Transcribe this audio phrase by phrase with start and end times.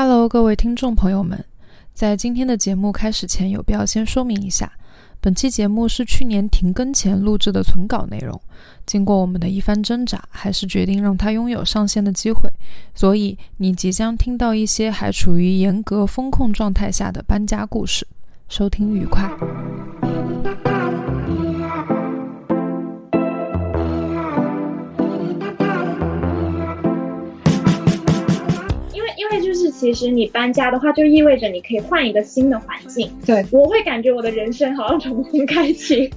[0.00, 1.44] Hello，各位听众朋友们，
[1.92, 4.70] 在今天的节目开始前，有必要先说明一下，
[5.20, 8.40] 本期节目是去年停更前录制的存稿内容。
[8.86, 12.48] 经过我们的一番挣扎，还是决定让它拥有上线的机会。
[12.94, 18.06] 所以，你即将听到一些还处于严格风控状态下的搬家故事。
[18.48, 19.28] 收听愉快。
[29.78, 33.08] 其实你搬家的话，就意味着你可以换一个新的环境。
[33.24, 36.10] 对，我会感觉我的人生好像重新开启。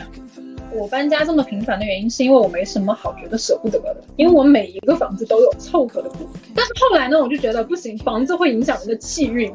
[0.72, 6.28] 我搬家这么频繁的原因，是因为我没什么好觉得舍不得的，因为我每一个房子都有凑合的部分。
[6.54, 9.50] 但是后来呢，我就觉得不行，房子会影响人的气运。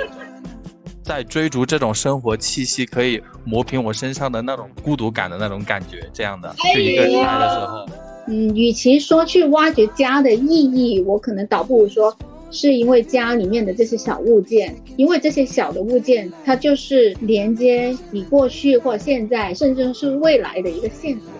[1.02, 7.86] 在追逐这种生活气息可以磨平我身上的那种孤独感的那种感觉，这样的就一个人来的时候。
[8.28, 12.16] 嗯，与其说去挖掘家的意义，我可能倒不如说，
[12.50, 21.30] 是因为家里面的这些小物件，因为这些小的物件，它就是连接你过去或现在，甚至是未来的一个线索。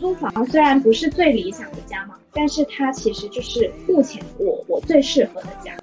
[0.00, 5.74] 租房虽然不是最理想的家嘛，但是它其实就是目前我我最适合的家。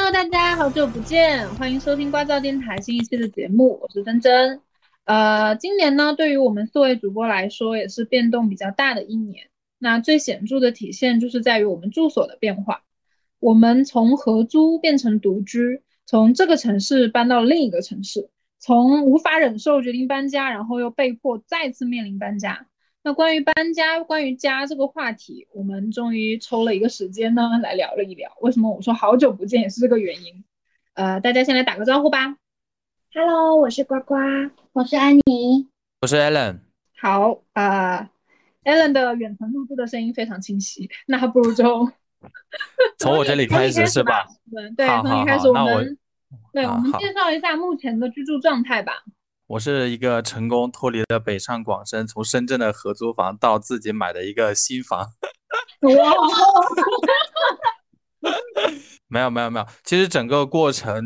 [0.00, 4.60] hello，大家好久不见，欢迎收听瓜噪电台新一期的节目，我是珍珍。
[5.04, 9.48] 呃，今年呢，对于我们四位主播来说，也是变动比较大的一年。
[9.76, 12.84] 那最显著的体现就是在于我们住所的变化，
[13.40, 22.67] 我们从合租变成独居，从这个城市搬到另一个城市，从无法忍受决定搬家，然后又被迫再次面临搬家。
[23.08, 28.30] 那关于搬家、关于家这个话题，我们终于抽了一个时间呢，来聊了一聊。
[28.42, 30.44] 为什么我说好久不见也是这个原因？
[30.92, 32.36] 呃，大家先来打个招呼吧。
[33.14, 34.14] Hello，我是呱呱，
[34.74, 35.66] 我是安妮，
[36.02, 36.58] 我是 Allen。
[37.00, 38.10] 好呃
[38.64, 41.90] ，Allen 的远程录制的声音非常清晰，那不如就
[43.00, 44.26] 从我这里开始是吧？
[44.76, 45.96] 对，从你开始，我们
[46.52, 49.02] 对，我们介绍一下目前的居住状态吧。
[49.48, 55.08] 我是一个成功脱离了北上广深，从深圳的合租房到自己买的一个新房。
[55.80, 56.12] 哇！
[59.08, 61.02] 没有没有没有，其实整个过程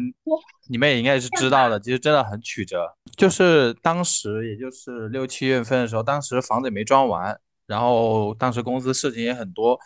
[0.68, 2.92] 你们也应该是知道的，其实真的很曲折。
[3.16, 7.38] 就是当时也就是六七月份的时候，当时房子也没装完，
[7.68, 9.78] 然后当时公司事情也很多，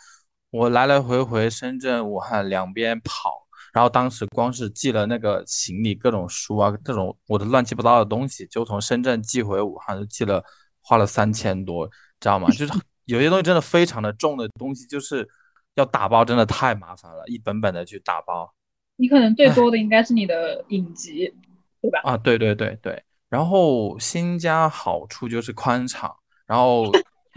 [0.49, 3.46] 我来来回回深圳、武汉两边跑。
[3.77, 10.43] 然后当时光是寄了那个行李，各种书啊，各种我的乱七八糟的东西，就从深圳寄回武汉，就寄了，
[10.81, 11.87] 花了三千多，
[12.19, 12.49] 知道吗？
[12.49, 12.73] 就是
[13.05, 15.29] 有些东西真的非常的重的东西，就是
[15.75, 18.51] 要打包，真的太麻烦了，一本本的去打包。
[18.95, 21.31] 你可能最多的应该是你的影集，
[21.79, 21.99] 对吧？
[22.03, 23.03] 啊，对对对对。
[23.29, 26.11] 然后新家好处就是宽敞，
[26.47, 26.91] 然后。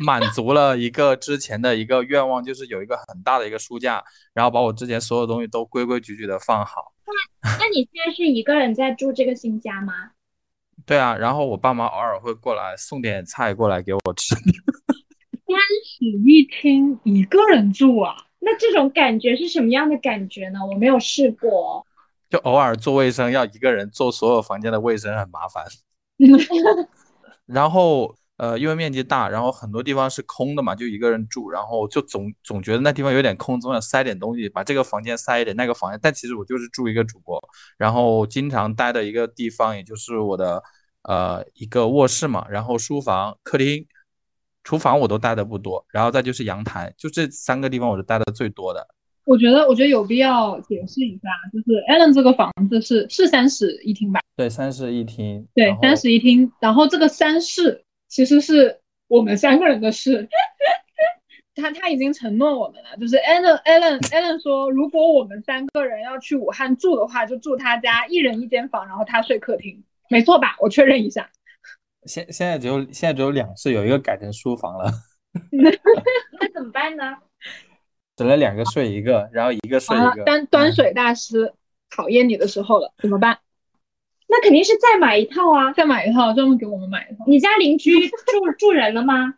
[0.05, 4.03] 满足了一个之前的一个愿望，就是有一个很大的一个书架，
[4.33, 6.93] 然后把我之前所有东西都规规矩矩的放好。
[7.43, 9.93] 那 那你现在是一个人在住这个新家吗？
[10.87, 14.35] 对啊，然后我爸妈偶尔会过来送点菜过来给我吃。
[15.47, 18.17] 三室一厅一个人住啊？
[18.39, 20.61] 那这种感觉是什么样的感觉呢？
[20.65, 21.87] 我没有试过。
[22.31, 25.67] 就偶尔做卫生要一个人做所有房间的卫生很麻烦。
[27.45, 28.17] 然后。
[28.41, 36.01] 呃，因为面积大，然后很多地方是空的嘛，就一个人住，然后就总总觉得那地方有点空，总想塞点东西，把这个房间塞一点，那个房间。
[36.03, 37.39] 但其实我就是住一个主播，
[37.77, 40.63] 然后经常待的一个地方，也就是我的
[41.03, 43.87] 呃一个卧室嘛，然后书房、客厅、
[44.65, 48.89] 厨房我都待的不多，然后再就是阳台，就这三个地方我是待的最多的。
[49.27, 54.21] 我觉得，我觉得有必要解释一下，就是 Allen 这个房子是是三室一厅吧？
[54.35, 55.47] 对，三室一厅。
[55.55, 57.85] 对，三室一厅，然后这个三室。
[58.11, 60.29] 其实是我们三个人的事，
[61.55, 70.57] 他他已经承诺我们了，就是 Allen Allen Allen 说，如果我们三个人要去武汉住的话，就住他家，一人一间房，然后他睡客厅，没错吧？
[70.61, 71.31] 我确认一下。
[72.05, 74.91] 现现在只有现在只有两室，有一个改成书房了。
[75.53, 77.17] 那怎么办呢？
[78.17, 80.25] 只能两个睡一个，然后一个睡一个。
[80.25, 81.53] 端端水大师
[81.89, 83.39] 考验你的时候了，怎么办？
[84.31, 85.73] 那肯定是再买一套啊！
[85.73, 87.25] 再买一套，专门给我们买一套。
[87.27, 89.35] 你家邻居住 住人了吗？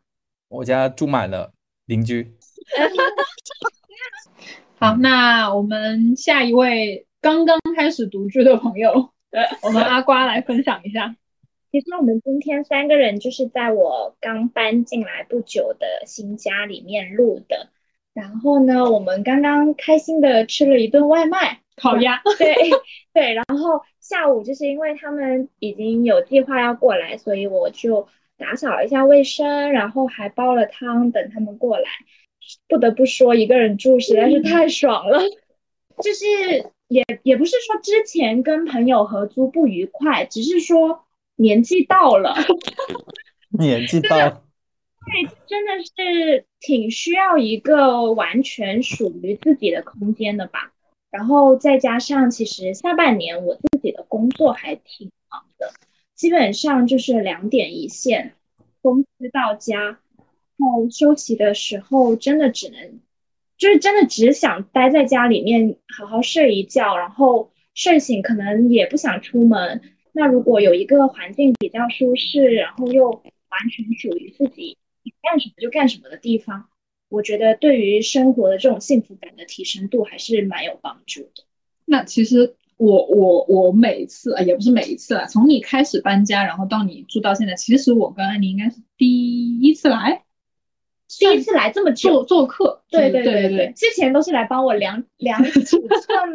[0.48, 1.50] 我家住满了
[1.86, 2.30] 邻居。
[4.78, 9.10] 好，那我们下一位刚刚开始独居的朋友，
[9.62, 11.16] 我们阿瓜来分享一下。
[11.70, 17.70] 其实我们今天三个人就是在我刚搬进来不久的新家里面录的。
[18.12, 21.60] 然后呢，我们刚刚开心的吃了一顿外卖。
[21.74, 22.54] 烤鸭，对
[23.14, 23.80] 对，然后
[24.12, 28.06] 下午就是因为他们已经有计划要过来，所以我就
[28.36, 31.88] 打扫了一下卫生，然后还煲了汤等他们过来。
[32.68, 35.18] 不得不说，一个人住实在是太爽了。
[36.02, 36.26] 就是
[36.88, 41.04] 也也不是说之前跟朋友合租不愉快，只是说
[41.36, 42.34] 年纪到了，
[43.58, 44.42] 年纪到了，
[45.06, 50.68] 对，真的是挺需要一个完全属于自己的空间的吧。
[51.10, 55.72] 然后再加上，其实下半年我自己的工作还挺忙的，
[56.14, 58.36] 基本上就是两点一线，
[58.80, 59.98] 公司到家，然
[60.58, 63.00] 后休息的时候真的只能，
[63.58, 69.82] 就是真的只想待在家里面好好睡一觉，然后睡醒可能也不想出门。
[70.12, 74.78] 那如果有一个环境比较舒适，然后又完全属于自己，
[75.20, 76.68] 干什么就干什么的地方。
[77.08, 81.42] 我觉得对于生活的这种幸福感的提升度还是蛮有帮助的。
[81.84, 90.24] 那其实我我我每次啊也不是每一次了，从你开始搬家，然后到你住到现在，其实我跟安妮应该是第一次来，
[91.18, 92.82] 第一次来这么做做客。
[92.90, 95.82] 对对对对，之前都是来帮我量 量尺寸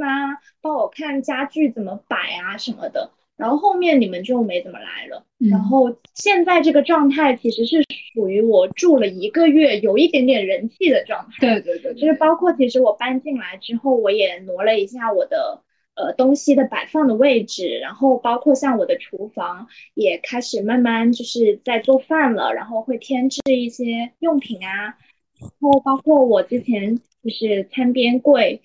[0.04, 3.12] 啊，帮我看家具怎么摆啊什么的。
[3.36, 5.24] 然后后面你们就没怎么来了。
[5.38, 7.84] 然后现在这个状态其实是
[8.16, 11.60] 属于我住了一个月，有一点点人气的状态。
[11.60, 15.62] 对对对，就是包括其实我搬进来之后，我也挪了一下我的
[15.98, 24.96] 呃东西的摆放的位置，然后包括像我的厨房也开始慢慢就是在做饭了，然后会添置一些用品啊，
[25.40, 28.62] 然后包括我之前就是餐边柜。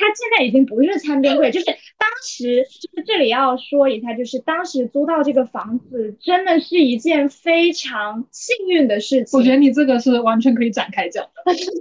[0.00, 9.36] 它现在已经不是餐边柜，就是当时就是这里要说一下，就是当时租到这个房子真的是一件非常幸运的事情。
[9.36, 11.74] 我觉得你这个是完全可以展开讲的， 就是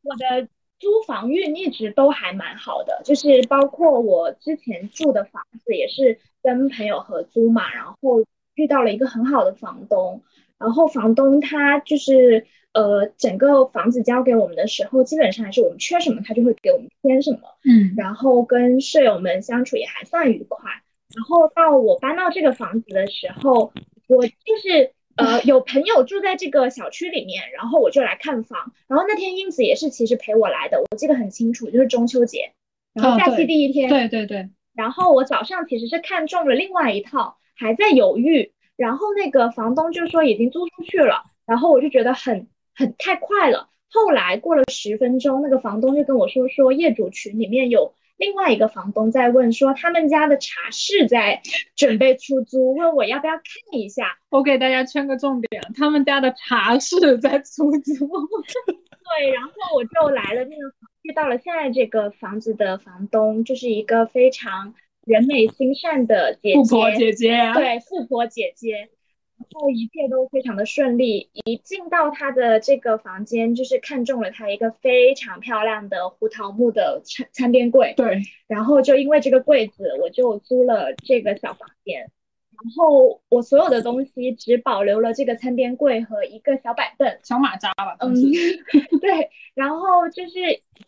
[0.00, 8.24] 我的租房运一直都还蛮好的，就是包括我之前住的房子也是跟朋友合租嘛，然后
[8.54, 10.22] 遇到了一个很好的房东，
[10.58, 12.46] 然后房东他就是。
[12.76, 17.38] 呃，整个房子交给我们的时候，基本上还是我们缺什么，他就会给我们添什么。
[17.64, 20.70] 嗯，然后跟舍友们相处也还算愉快。
[21.14, 23.72] 然后到我搬到这个房子的时候，
[24.08, 28.72] 我就是呃有朋友住在这个小区里面，然后我就来看房。
[28.86, 32.52] 然后那天英子也是其实陪我来的，我记得很清楚，就是中秋节，
[32.94, 33.88] 然后假期第一天。
[33.88, 34.48] 对对对。
[34.74, 38.52] 然后我早上其实是看中了另外一套，还在犹豫。
[38.76, 42.48] 然后那个房东就说已经租出去了，然后我就觉得很。
[42.78, 51.42] 很太快了，后来过了十分钟，那个房东就跟我说，说业主群里面有另外一个房东在问，说他们家的茶室在
[51.74, 53.44] 准备出租，问我要不要看
[53.78, 54.16] 一下。
[54.30, 58.06] 我给大家圈个重点，他们家的茶室在出租。
[58.06, 60.62] 对，然后我就来了那个
[61.02, 64.74] 遇到了现在这个房子的房东，就是一个非常
[65.04, 68.88] 人美心善的姐姐，富婆姐姐，对，富婆姐姐。
[69.38, 77.94] 然后一切都非常的顺利，一进到他的这个房间，就是看中了他一个非常漂亮的胡桃木的餐餐边柜。
[77.96, 82.00] 对，然后就因为这个柜子，我就租了这个小房间。
[82.00, 87.98] 然后我所有的东西只保留了这个餐边柜和一个小板凳，小马扎吧。
[88.00, 88.14] 嗯，
[89.02, 89.28] 对。
[89.54, 90.32] 然后就是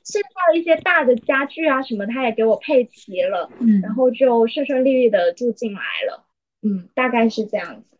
[0.03, 3.51] 剩下的一些大的家具啊什么，他也给我配齐了。
[3.61, 6.25] 嗯，然后就顺顺利利的住进来了。
[6.63, 7.98] 嗯，大概是这样子。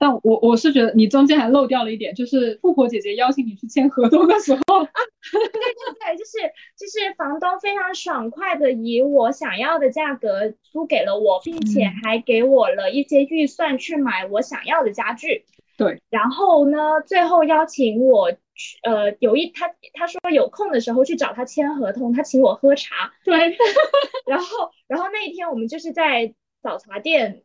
[0.00, 6.38] 但我我是觉得你中间还漏掉了一点，就是富婆姐姐邀请你去签合同的时候，对对对，就是
[6.74, 15.44] 就是房东非常爽快的以我想要的价格租给了我，并且还给我了一些预算去买我想要的家具。
[15.76, 23.12] 对，然后呢，最后邀请我去，呃，有一他他说有空的时候去找他签合同，他请我喝茶。
[23.22, 23.36] 对，
[24.26, 27.42] 然后然后那一天我们就是在早茶店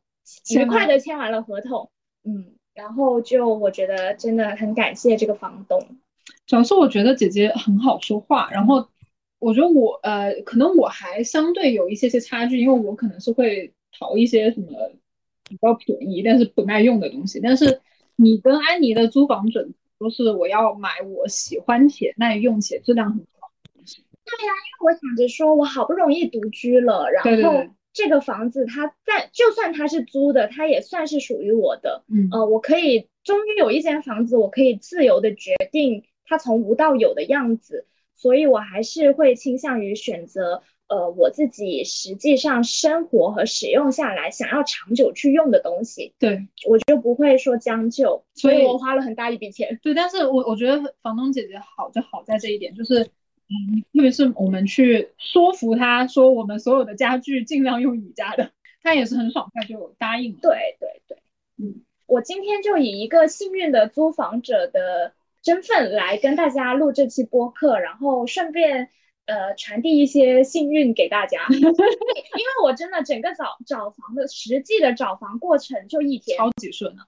[0.56, 1.92] 愉快的签完了合同。
[2.26, 5.80] 嗯，然后就我觉得真的很感谢这个房东，
[6.48, 8.88] 主要是我觉得姐姐很好说话，然后
[9.38, 14.68] 我觉得我呃可能我还相对有一些些差距，因为我可能是会淘一些什么
[15.48, 17.80] 比较便宜但是不耐用的东西，但是
[18.16, 24.04] 你跟安妮的租房准都是我要买我喜欢且耐用且质量很好的东西。
[24.26, 27.66] 对呀，因为我想着说我好不容易独居了，然后。
[27.96, 32.04] 这个房子，它在就算它是租的，它也算是属于我的。
[32.10, 46.14] 嗯，呃，我可以终于有一间房子，我可以自由的决定它从无到有的样子，所以我还是会倾向于选择呃我自己实际上生活和使用下来想要长久去用的东西。
[46.20, 49.80] 对，我就不会说将就，所以我花了很大一笔钱。
[49.82, 53.08] 对，但是我我觉得房东姐姐好就好在这一点，就是。
[53.48, 60.40] 嗯，特别是我们去说服他说我们所有的家具尽量用宜家的，他也是很爽快就答应了。
[60.42, 61.18] 对对对，
[61.58, 68.90] 嗯，我今天就以一个幸运的租房者的身份来跟大家录这期播客，然后顺便
[69.28, 77.06] 呃传递一些幸运给大家， 因为我真的整个找找房的实际的找房过程就一天，超级顺啊！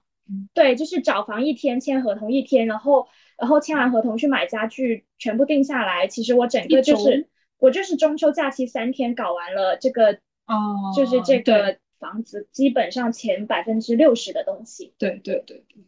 [0.54, 6.08] 对，就是找房一天，签合同一天，然后然后签完合同去买家具，全部定下来。
[6.08, 7.28] 其实我整个就是
[7.58, 14.92] 我就是中秋假期三天搞完了这个，哦，就是这个房子基本上前百分之六十的东西。
[14.98, 15.84] 对对对对。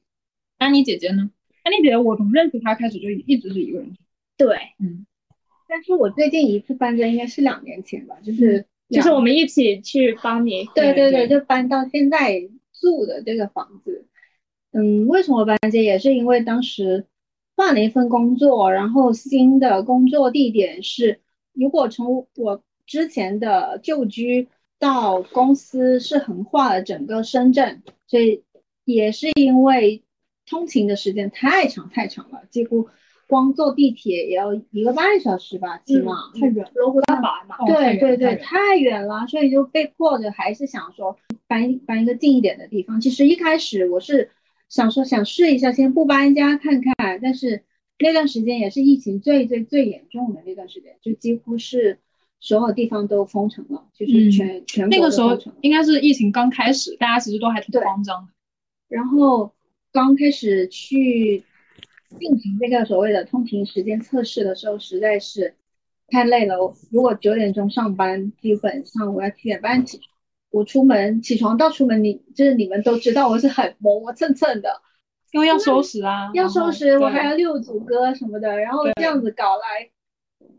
[0.59, 1.31] 安妮姐姐呢？
[1.63, 4.03] 安妮姐姐，我从认识她开始就一直是一个人住。
[4.37, 5.07] 对，嗯，
[5.69, 10.65] 但是我最近一次搬家应该是两年前吧，就是就是我们一起去帮你。
[10.75, 12.41] 对对对对，就搬到现在
[12.81, 14.07] 住的这个房子。
[14.73, 15.81] 嗯，为什么搬家？
[15.81, 17.07] 也是因为当时
[17.61, 21.21] 换了一份工作，然后新的工作地点是，
[21.53, 24.49] 如果从我之前的旧居
[24.79, 28.45] 到公司是横跨了整个深圳，所以
[28.87, 30.03] 也是因为
[30.49, 32.89] 通勤的时间太长太长了，几乎
[33.29, 36.15] 光坐地铁也要一个半小时吧，起码。
[36.41, 37.59] 太远了，罗湖到宝嘛。
[37.67, 43.03] 对对对，太远了，所以就被迫的还是想说搬搬一个近一点的地方。
[43.03, 44.31] 其实一开始我是
[44.71, 47.65] 想说想试一下，先不搬家看看，但是
[47.99, 51.99] 那段时间也是疫情最最最严重的那段时间，就几乎是
[52.39, 58.33] 所有地方都封城了，就是全、全国那个时候应该是疫情刚开始，大家其实都还挺慌张的。
[58.89, 59.53] 然后
[59.93, 61.45] 刚开始去
[62.19, 65.55] 进行这个所谓的通勤时间测试的时候，实在是
[66.07, 66.63] 太累了。
[66.63, 70.10] 我如果九点钟上班，基本上我要七点半起床。
[70.51, 74.83] 我出门起床到出门，你就是你们都知道我是很磨磨蹭蹭的，
[75.33, 79.89] 因为要收拾啊，要收拾，我还要六组歌什么的，然后这样子搞来，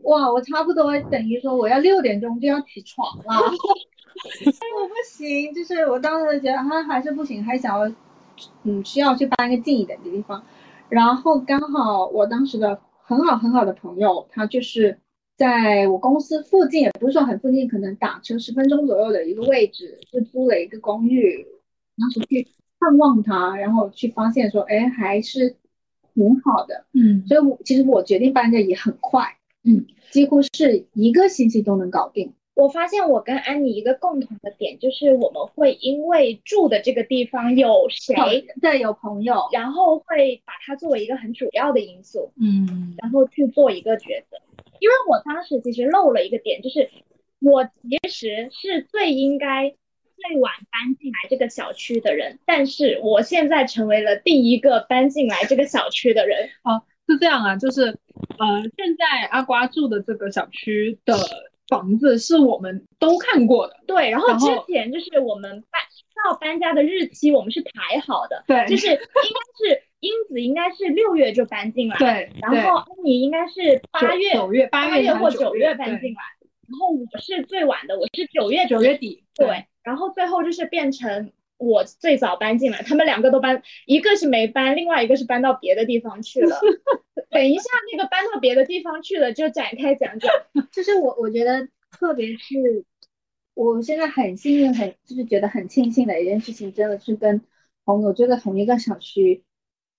[0.02, 7.92] 哇，我差不多等于说我要六点钟就要起床了， 我不行，就是我当时觉得啊还是不行，还想要，
[8.62, 10.42] 嗯，需要去搬个近一点的地方，
[10.88, 15.00] 然后刚好我当时的很好很好的朋友，他就是
[15.42, 21.44] 在我公司附近，也不是说很附近，可能打车十分钟左右的一个位置，就租了一个公寓，
[21.98, 22.46] 当时去
[22.78, 25.56] 探望他，然后去发现说，哎，还是
[26.14, 26.84] 挺好的。
[26.92, 32.32] 嗯，所以我其实我决定搬家也很快，嗯，几乎是一个星期都能搞定。
[32.54, 44.36] 我发现我跟安妮一个共同的点就是我们会因为住的这个地方有谁，对，有朋友，然后会把它作为一个很主要的因素，嗯然后去做一个抉择。
[44.82, 46.90] 因为我当时其实漏了一个点，就是
[47.38, 49.70] 我其实是最应该
[50.16, 56.50] 最晚搬进来这个小区的人，但是我现在成为了第一个搬进来这个小区的人。
[56.64, 57.82] 哦是这样啊，就是
[58.38, 61.16] 呃，现在阿瓜住的这个小区的
[61.66, 65.80] 房子是我们都看过的，对，然后之前就是我们搬
[66.24, 76.20] 到搬家的日期，我们是排好的，对就是应该是英子应该是六月就搬进来，，对，然后安妮应该是八月九月八八月或九月搬进来，
[76.68, 86.58] 然后我是最晚的，我是九月九月底，对，然后最后就是变成我最早搬进来，他们两个都搬，一个是没搬，另外一个是搬到别的地方去了。
[87.30, 90.30] 等一下，那个搬到别的地方去了，就展开讲讲。
[90.72, 92.84] 就是我我觉得，特别是
[93.54, 97.40] 我现在很幸运，很就是觉得很庆幸的一件事情，真的是跟
[97.84, 99.44] 朋友住在同一个小区，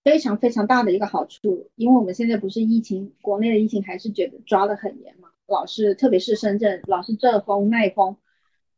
[0.04, 1.70] 非常非常大的一个好处。
[1.76, 8.18] 因为我们现在不是疫情，国内的疫情还是觉得抓得很严嘛，老是特别是深圳，老是这封那封，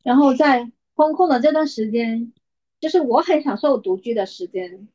[0.03, 2.31] 然后在封控的这段时间，
[2.79, 4.87] 就是我很享受独居的时间，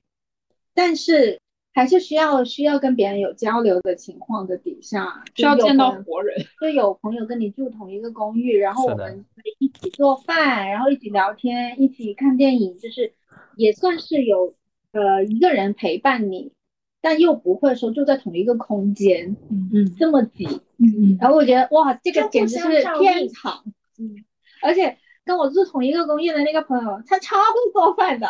[0.75, 1.41] 但是
[1.73, 13.13] 还是需要需要跟别人有交流的情况的底下，需要见到活人，就有朋友跟你住同一个公寓，然后我们可以一起做饭，然后一起聊天，一起看电影，就是
[13.57, 14.55] 也算是有
[14.93, 16.53] 呃一个人陪伴你，
[17.01, 20.47] 但又不会说住在同一个空间嗯嗯这么挤。
[20.79, 22.69] 嗯嗯，然后我觉得哇，这个简直是
[22.99, 23.63] 天堂。
[23.99, 24.25] 嗯，
[24.63, 28.27] 而且跟我住同一个公寓的那个朋友，他超会做饭的。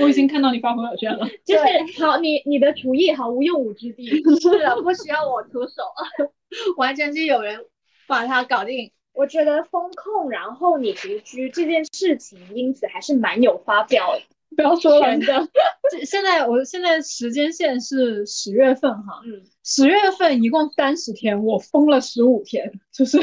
[0.00, 4.06] 我已经看到你发朋友圈了， 就是好，你你的厨艺毫无用武之地。
[4.40, 5.82] 是的，不需要我出手，
[6.78, 7.64] 完全是有人
[8.06, 8.92] 把它搞定。
[9.12, 14.16] 我觉得风控，然后你独居这件事情，因此还是蛮有发表
[14.56, 15.20] 不要说了权。
[15.20, 15.48] 的。
[15.90, 23.18] 这现在我现在时间线是十月份哈，嗯，十月份一共三十天，我封了十五天，就是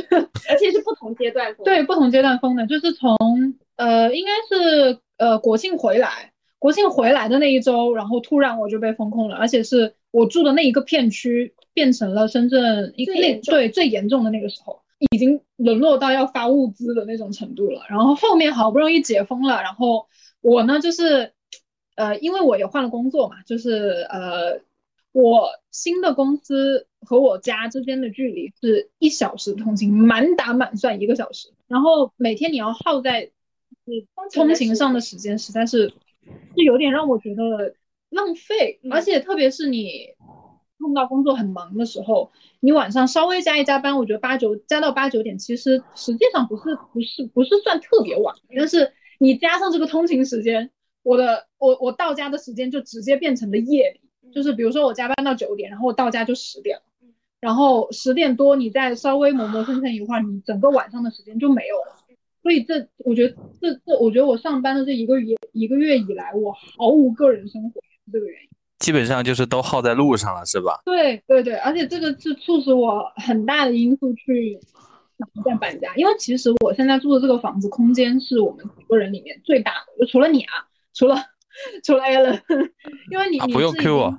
[0.50, 1.64] 而且是不同阶段封。
[1.66, 3.16] 对不同阶段封的，就是从
[3.76, 17.82] 呃应该是呃国庆回来，国庆回来的那一周，然后突然我就被封控了，而且是我住的那一个片区变成了深圳一那对最严重的那个时候，已经沦落到要发物资的那种程度了。
[17.90, 20.08] 然后后面好不容易解封了，然后
[20.46, 21.34] 我呢就是
[21.96, 24.62] 呃，因为我也换了工作嘛，就是呃，
[25.12, 33.32] 我新的公司和我家之间的距离是一小时通勤，满打满算一个小时，然后每天你要耗在
[33.86, 35.90] 你通勤上的时间，实在是
[36.56, 37.74] 是有点让我觉得
[38.12, 40.10] 浪费，而且特别是你
[40.78, 50.70] 碰到工作很忙的时候，你晚上稍微加一加班，我觉得八九加到八九点，其实实际上不是不是不是算特别晚，但是你加上这个通勤时间。
[51.04, 56.84] 我的我我到家的时间就直接变成了夜里，就是比如说我加班到九点，然后我到家就十点了，
[57.40, 61.96] 然后十点多你再稍微磨磨蹭蹭一会儿，你整个晚上的时间就没有了。
[62.42, 68.50] 所以这我觉得这这我觉得我上班的这一个月一个月以来，我毫无个人生活，是这个原因。
[68.80, 70.82] 基本上就是都耗在路上了，是吧？
[70.86, 74.60] 对对对，而且这个是促使我很大的因素去
[75.18, 80.68] 想再搬家，因为其实我现在住的这个房子空间是我们几个人里面最大的，就除了你啊。
[80.98, 81.18] 除了
[81.84, 82.34] 除了 A 了，
[83.12, 84.18] 因为你你不用 Q 我，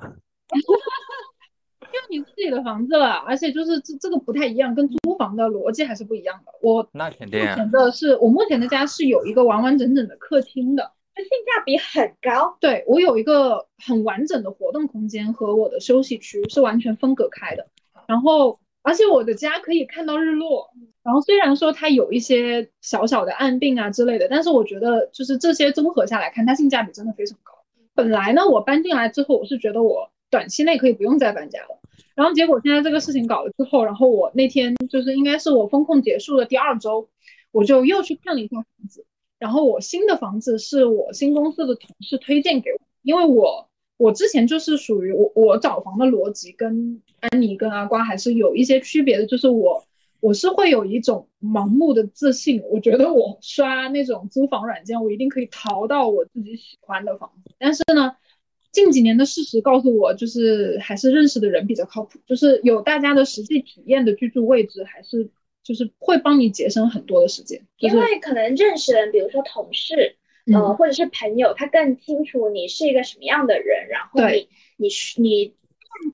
[0.52, 6.52] 因为你自己的房子了，而且就是这这个不太一样，跟租房的逻辑还是不一样的。
[6.60, 12.58] 我那肯定，目前的是我目前的家是有一个完完整整的客厅的，性价比很高。
[12.60, 17.66] 对我有一个很完整的活动空间和我的休息区是完全分隔开的，
[18.06, 18.60] 然后。
[18.86, 20.70] 而且我的家可以看到日落，
[21.02, 27.52] 然后虽然说它有一些小小的暗病啊之类的，但是我觉得就是这些综合下来看，它性价比真的非常高。
[27.96, 31.80] 本来呢，我搬进来之后，我是觉得我短期内可以不用再搬家了，
[32.14, 37.08] 然后结果现在这个事情搞了之后，然后我那天就是应该是我风控结束的第二周，
[37.50, 39.04] 我就又去看了一下房子，
[39.40, 43.68] 然后我新的房子是我新公司的同事推荐给我，因为我。
[43.98, 49.82] 我之前就是属于我我找房的逻辑跟安妮跟阿瓜还是有一些区别的，就是我
[50.20, 57.50] 我是会有一种盲目的自信，我觉得我刷那种租房软件，我一定可以淘到我自己喜欢的房子。
[57.58, 58.14] 但是呢，
[58.70, 65.30] 近几年的事实告诉我，就是还是认识的人比较靠谱，就是有大家的实际体验的居住位置，还是
[65.62, 67.62] 就是会帮你节省很多的时间。
[67.78, 70.16] 因为可能认识人，比如说同事。
[70.52, 75.54] 呃，或者是朋友，他更清楚你是一个什么样的人，然后你你你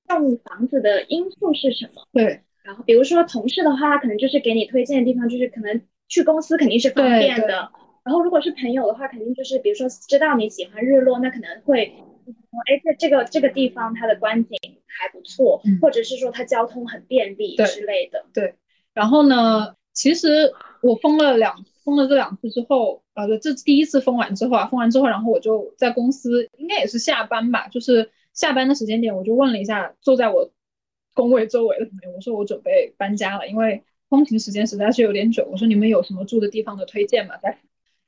[0.07, 2.07] 看中房子的因素是什么？
[2.11, 2.41] 对。
[2.63, 7.69] 然后比如说同事的话，他可能就是给你推荐的地方，就是可能去公司肯定是方便的。
[8.03, 11.93] 然后如果是朋友的话，肯定就是比如说知道你喜欢日落，那可能会
[12.25, 12.33] 说，
[12.65, 18.25] 哎，这这个这个地方它的观景还不错，或者是说它交通很便利之类的。
[18.33, 18.55] 对。
[18.95, 21.63] 然后呢，其实我封了两。
[21.83, 30.51] 封了这两次之后，呃，这第一次封完之后啊，封完之后，然后我就在公司，应该也是下班吧，就是下班的时间点，我就问了一下坐在我
[31.13, 37.37] 工位周围的朋友，我说我准备搬家了，因为通勤时间实在是有点久，我说你们有什么住的地方的推荐吗？
[37.37, 37.59] 在，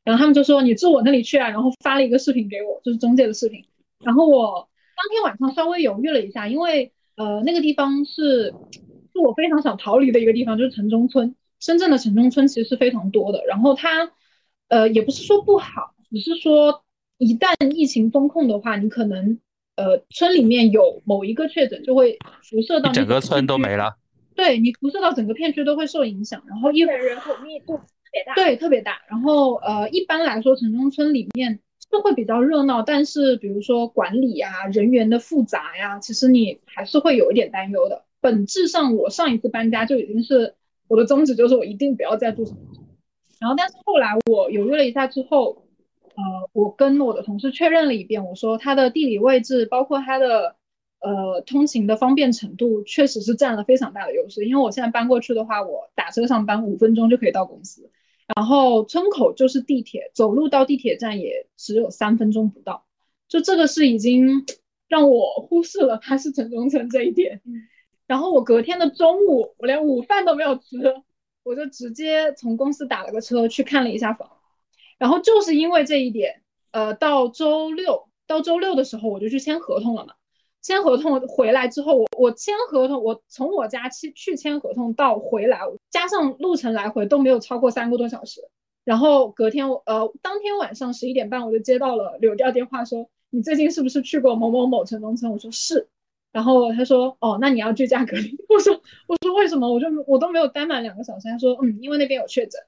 [0.03, 3.63] 然后他们就说你住我那里去啊，然后发了一个视频给我，就是中介的视频，
[4.03, 8.53] 然后我当天晚上稍微犹豫了一下，因为呃那个地方是
[9.13, 11.35] 是我非常想逃离的一个地方，就是城中村。
[11.59, 14.11] 深圳的城中村其实是非常多的，然后它，
[14.67, 16.83] 呃，也不是说不好，只是说
[17.17, 19.39] 一旦疫情封控的话，你可能，
[19.75, 23.95] 呃，村里面有某一个确诊，就会辐射到整个村都没了。
[24.35, 28.97] 对你辐射到整个片区都会受影响，然后因为人口密度特别大，对，特别大。
[29.07, 31.59] 然后呃，一般来说城中村里面
[31.91, 38.03] 是会比较热闹，但是比如说管理啊、人员的复杂呀，其实你还是会有一点担忧的。
[38.19, 40.55] 本质上，我上一次搬家就已经是。
[40.87, 42.84] 我的宗旨就是我一定不要再住城中
[43.39, 45.65] 然后但是后来我犹豫了一下之后，
[46.15, 50.55] 呃，我跟我的同事确认了一遍，我说它的地理位置，包括它的
[51.01, 54.45] 呃通勤的方便程度，确实是占了非常大的优势。
[54.45, 57.91] 因为我现在搬过去的话，我打车上班五分钟就可以到公司，
[58.35, 62.85] 然后村口就是地铁，走路到地铁站也只有三分钟不到，
[63.27, 64.45] 就这个是已经
[64.87, 67.41] 让我忽视了它是城中村这一点。
[68.07, 70.77] 然后我隔天的中午，我连午饭都没有吃，
[71.45, 74.29] 我就直接从公司打了个车去看了一下房。
[74.97, 80.15] 然后就是因为这一点，呃，到周六，到周六的时候我就去签合同了嘛。
[80.61, 85.59] 签合同回来之后，我我签合同，我从我家去去签合同到回来，
[85.91, 88.41] 加上路程来回都没有超过三个多小时。
[88.83, 95.31] 然后隔天，呃，当天晚上十一点半我就接到了柳调电话，说你最近是不是去过某某某城中村？
[95.31, 95.87] 我说是。
[96.35, 98.37] 然后他说：“哦，那你要居家隔离。
[98.53, 98.73] ”我说
[99.07, 99.71] ：“我说为什么？
[99.71, 102.59] 我就我都没有待满两个小时。”他说：“嗯，因为那边有确诊。”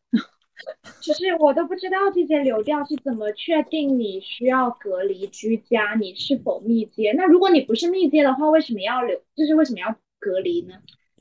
[1.01, 7.11] 其实我都不知道这些流调是怎么确定你需要隔离居家，你是否密接？
[7.11, 9.19] 那如果你不是密接的话，为什么要留？
[9.35, 10.75] 就是为什么要隔离呢？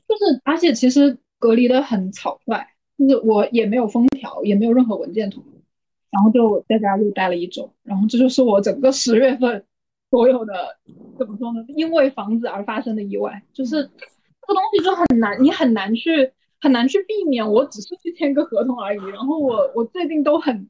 [0.07, 2.65] 就是而且其实隔离的很草率，
[2.97, 5.43] 就是我也没有封条，也没有任何文件图。
[6.09, 9.65] 然后就在家又待了一周，然后这就是我整个十月份
[10.09, 10.77] 所有的
[11.17, 11.63] 怎么说呢？
[11.69, 17.51] 因为房子而发生的意外，就是这个东西就很难，你很难去很难去避免。
[17.51, 20.69] 我只是去签个合同而已，然后我我最近都很，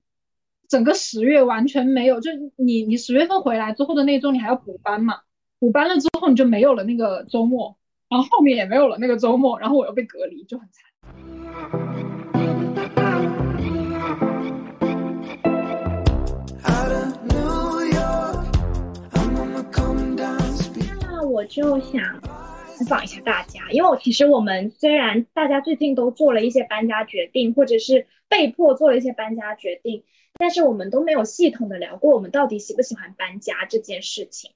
[0.68, 5.20] 整个十月完全没有，就你你十月份回来之后的那周你还要补班嘛，
[5.60, 7.78] 补班了之后你就没有了那个周末，
[8.10, 11.87] 然后后面也没有了那个周末，然后我又被隔离，就很惨。
[21.48, 22.22] 就想
[22.76, 30.04] 采访一下大家，因为我其实我们虽然大家最近都做了一些搬家决定，或者是被迫做了一些搬家决定，
[30.38, 34.52] 但是我们都没有系统的聊过我们到底喜不喜欢搬家这件事情，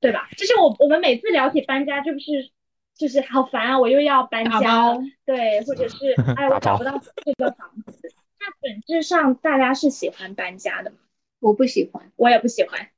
[0.00, 0.28] 对吧？
[0.36, 2.50] 就是我我们每次聊起搬家，就是
[2.96, 4.96] 就是好烦啊，我又要搬家，
[5.26, 8.14] 对，或者是 哎我找不到这个房子。
[8.40, 10.96] 那本质上大家是喜欢搬家的吗？
[11.40, 12.88] 我不喜欢，我也不喜欢。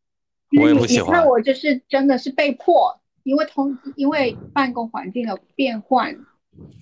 [0.61, 6.14] 我也不喜欢你看我就是真的是被迫，因为通因为办公环境的变换，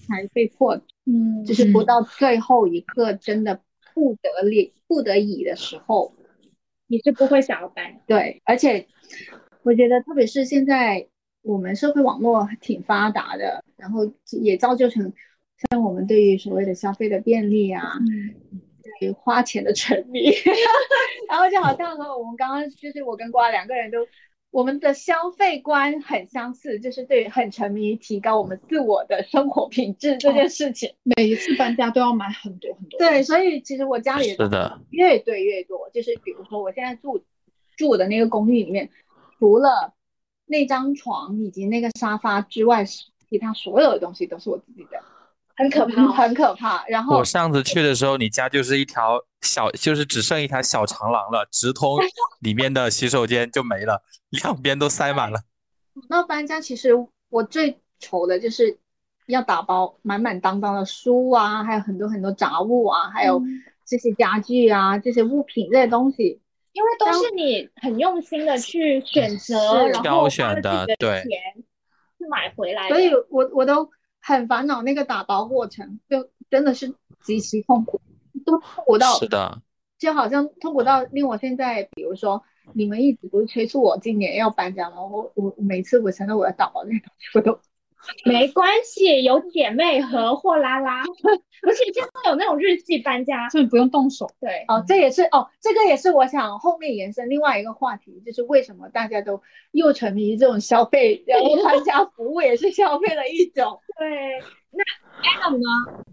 [0.07, 3.61] 才被迫，嗯就是不到最后一刻真的
[3.95, 6.15] 不得力不得已的时候，
[6.87, 8.01] 你是不会想要搬。
[8.07, 8.87] 对，而且
[9.63, 11.09] 我觉得，特别是现在
[11.43, 15.13] 我们社会网络挺发达的，然后也造就成
[15.71, 18.61] 像我们对于所谓的消费的便利啊，嗯
[19.01, 20.31] 对于花钱的沉迷，
[21.29, 23.99] 然后就好像说我们刚刚就是我跟瓜两个人都。
[24.51, 30.95] 我们的消费观很相似，就是对很沉迷提高我们自我的生活品质这件事情。
[31.03, 32.99] 每一次搬家都要买很多很多。
[32.99, 35.91] 对，所以其实我家里是的，越堆越多。
[35.93, 37.23] 就是比如说，我现在住
[37.77, 38.91] 住的那个公寓里面，
[39.39, 39.93] 除了
[40.47, 45.03] 那张床以及那个沙发之外，其他所有的东西都是我自己的，
[45.59, 46.13] 很可怕哦。
[46.13, 46.85] 很可怕。
[46.87, 51.99] 然后我上次去的时候，你家就是一条小，就是只剩一条小长廊了，直通
[52.41, 55.41] 里面的洗手间就没了，两边都塞满了。
[56.09, 56.93] 那搬家，其实
[57.29, 58.79] 我最愁的就是
[59.27, 66.41] 要打包满满当当的书啊，还有很多很多杂物啊，还有嗯这些家具啊，这些物品这些东西。
[66.73, 71.31] 因为都是你很用心的去选择，然后挑花选的了自己的对钱
[72.19, 72.95] 去买回来的。
[72.95, 73.91] 所以我我都
[74.29, 77.99] 很烦恼那个打包过程，就真的是极其痛苦，
[78.45, 79.63] 都痛苦到是的，
[79.99, 82.43] 就好像痛苦到令我现在，比如说
[82.75, 85.03] 你们一直不是催促我今年要搬家吗？
[85.03, 87.59] 我我我每次我想到我要打包那些东西，我都
[88.25, 91.03] 没关系，有姐妹和货拉拉，
[91.67, 94.31] 而且现在有那种日系搬家，所以不用动手。
[94.41, 103.81] 对，哦，这也是哦，这个也是我想后面延伸另外一个话题，就是为什么大家都又沉迷于这种消费，然后搬家服务也是消费的一种。
[103.99, 104.41] 对。
[104.71, 104.85] 那
[105.23, 106.05] Adam 呢？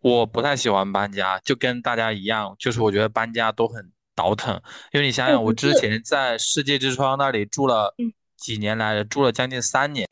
[0.00, 4.54] 我不太喜欢搬家，就跟大家一样，就是我觉得搬家都很倒腾。
[4.92, 10.06] 因为你想想，我之前在世界之窗那里住了嗯几年来着，住了将近三年，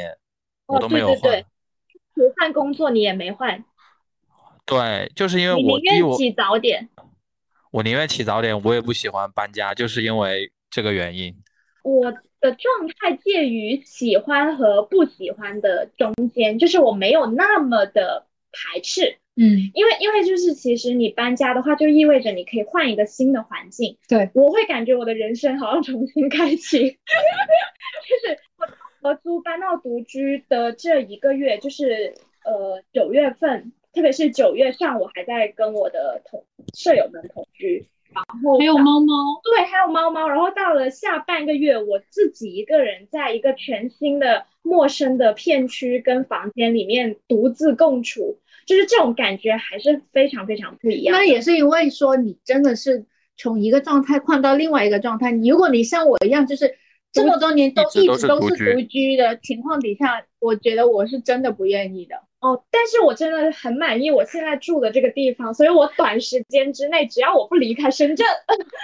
[0.67, 1.21] 我哦都没有换。
[1.21, 3.65] 对对对不换工作你也没换，
[4.65, 6.89] 对，就是因为我宁愿起早点。
[7.71, 11.35] 我宁愿起早点，我也不喜欢搬家，就是因为这个原因。
[11.83, 23.99] 我的状态介于喜欢和不喜欢的中间，就是我没有那么的排斥，嗯，因为因为就是其实你搬家的话，就意味着你可以换一个新的环境。
[24.09, 28.67] 对，我会感觉我的人生好像重新开启， 就是我
[29.07, 32.12] 合租搬到独居的这一个月，就是
[32.45, 39.14] 呃九月份，特别是九月上，我还在跟我的同舍友们同居，然后还有猫猫，
[39.45, 40.29] 对，还有猫猫。
[40.29, 51.16] 然后到了下半个月，我自己一个人在一个全新的、陌生的片区跟房间里面独自共处，就是这种感觉还是非常非常不一样。
[51.16, 53.05] 那也是因为说你真的是
[53.37, 55.31] 从一个状态换到另外一个状态。
[55.31, 56.75] 你如果你像我一样，就是
[57.17, 62.17] 这么多年都一直都是独居居的情况底下，我觉得我是真的不愿意的。
[62.41, 68.27] 哦，但是我真的很满意我现在住的这个地方，所以我短时间之内，只要我不离开深圳，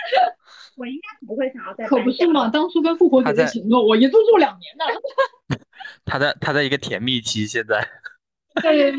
[0.77, 2.49] 我应该是不会想要再可不是嘛？
[2.49, 5.59] 当初跟富婆姐他在姐承诺，我一住住两年呢。
[6.05, 7.87] 他在他在一个甜蜜期，现在
[8.62, 8.92] 对，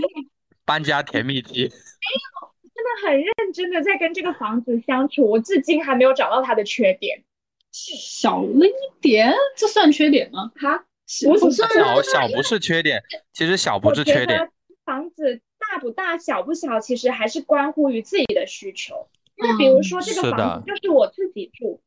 [0.63, 1.63] 搬家甜蜜期。
[1.63, 7.24] 没有真的很认真的在跟这个房子相处，我至今还没有找到它的缺点。
[7.73, 10.51] 小了一点，这算缺点吗？
[10.55, 10.86] 哈，
[11.25, 13.01] 不不是小小不是缺点，
[13.33, 14.49] 其实小不是缺点。
[14.86, 19.07] 房子大不大、小不小，其实还是关乎于自己的需求。
[19.36, 21.81] 因为比如说这个房子就是我自己住，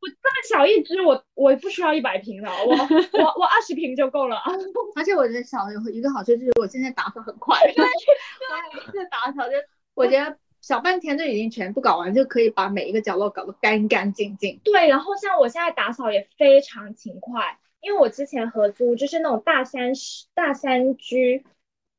[0.00, 2.70] 我这么小一只，我我不需要一百平的，我
[3.18, 4.36] 我我二十平就够了。
[4.94, 9.54] 而且我觉得小有一个好处就是我现在打扫很快，对， 我每次打扫就
[9.94, 14.60] 我觉得小半天就已经全部搞完，就可以把每一个角落搞得干干净净。
[14.64, 21.44] 对，然后像我现在打扫也非常勤快，因为我之前合租就是那种大三室大三居，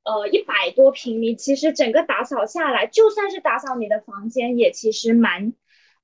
[0.05, 5.53] 呃，一百多平米，其实整个打扫下来，就算是打扫你的房间，也其实蛮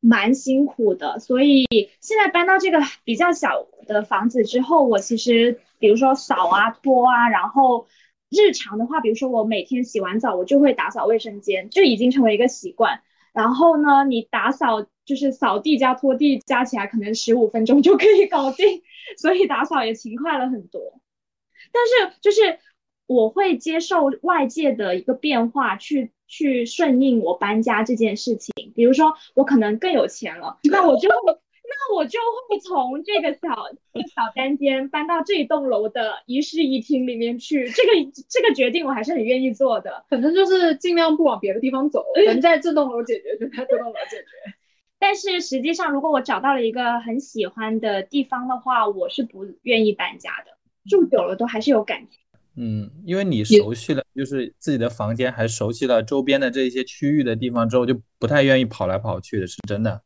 [0.01, 1.17] 蛮辛苦的。
[1.17, 1.65] 所以
[2.01, 7.87] 现在搬到这个比较小的房子之后，我其实比如说扫啊、拖啊，然后
[8.29, 13.01] 日常的话，比如说我每天洗完澡，我就会打扫卫生间，就已经成为一个习惯。
[13.33, 18.81] 然后呢，你打扫就是扫地加拖地加起来可能十五分钟就可以搞定，
[19.17, 20.99] 所以打扫也勤快了很多。
[21.71, 22.59] 但是就是
[23.05, 28.53] 我会接受外界的一个变化，去去顺应我搬家这件事情。
[28.75, 31.09] 比如说我可能更有钱了，那我就
[31.69, 33.49] 那我就会从这个小
[33.93, 37.69] 小单间搬到这一栋楼的一室一厅里面去。
[37.69, 37.91] 这个
[38.27, 40.03] 这个决定我还是很愿意做的。
[40.09, 44.53] 反正就是尽量不往别的地方走，能在这栋楼解决就在这栋楼解决。
[45.01, 50.51] 但是实际上，如果我找到了一个很喜欢的地方的话，我是不愿意搬家的。
[50.89, 52.19] 住久了都还是有感情。
[52.57, 60.01] 嗯，因为你熟悉了，就是自己的房间，还熟悉了周边的这些区域的地方之后，就不太愿意跑来跑去的，是真的。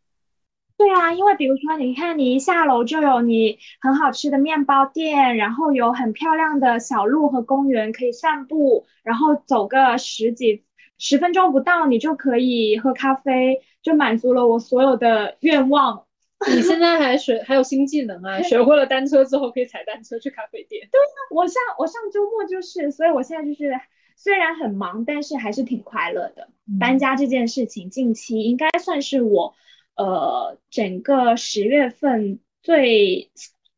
[0.84, 10.66] 对啊，因为比如说，你看你一下楼就有你很好吃的面包店，然后有很漂亮的小路和公园可以散步，然后走个十几
[10.98, 16.04] 十分钟不到，你就可以喝咖啡，就满足了我所有的愿望。
[16.54, 18.42] 你现在还学还有新技能啊？
[18.44, 20.86] 学会了单车之后可以踩单车去咖啡店。
[20.92, 23.72] 对啊，我上我上周末就是，所以我现在就是
[24.18, 26.50] 虽然很忙，但是还是挺快乐的。
[26.78, 29.56] 搬家这件事情，近期应该算是我
[29.96, 33.32] 呃整个十月份最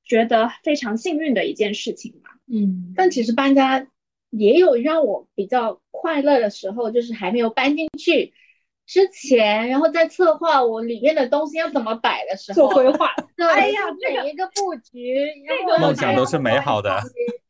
[0.03, 2.31] 觉得非常幸运的一件事情吧。
[2.47, 3.87] 嗯，但其实搬家
[4.29, 8.33] 也有让我比较快乐的时候，就是还没有搬进去。
[8.85, 13.09] 之前，然后在策划我里面的东西要怎么摆的时候，做规划。
[13.35, 17.01] 对， 哎呀，每一个布局，这个梦想都是美好的。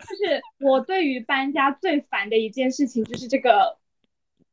[0.07, 3.77] 就是我对于搬家最烦的一件事情，就是这个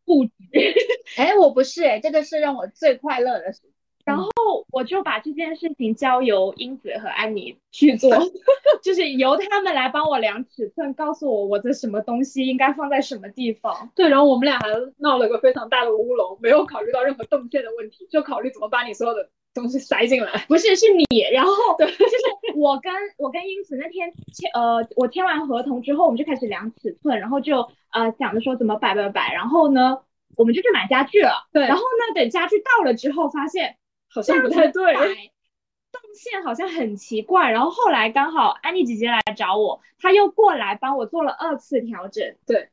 [0.05, 0.33] 布局。
[1.17, 3.61] 哎，我不是，哎，这个是让我最快乐的事。
[4.05, 4.31] 然后
[4.71, 8.11] 我就把这件事情交由英子和安妮去做，
[8.83, 13.91] 就是由他们来帮我量尺寸，告诉我我的什么东西应该放在什么地方。
[13.95, 20.45] 对，然后我们俩还闹了个非常大的乌龙，没有考虑到任何动线的问题，就考虑怎么把你所有的东西塞进来。
[20.49, 21.05] 不是，是你。
[21.33, 22.15] 然后对，就是
[22.57, 30.01] 我跟我跟英子那天签呃，我签完合同之后，我们就开始量尺寸，然后就呃想着说怎么摆摆摆，然后呢，
[30.37, 31.47] 我们就去买家具了。
[31.53, 33.77] 对，然后呢，等家具到了之后，发现。
[34.13, 37.51] 好像不太对，动线好像很奇怪。
[37.51, 42.35] 然后后来刚好安妮姐姐来找我，她又过来帮我做了二次调整。
[42.47, 42.69] 对，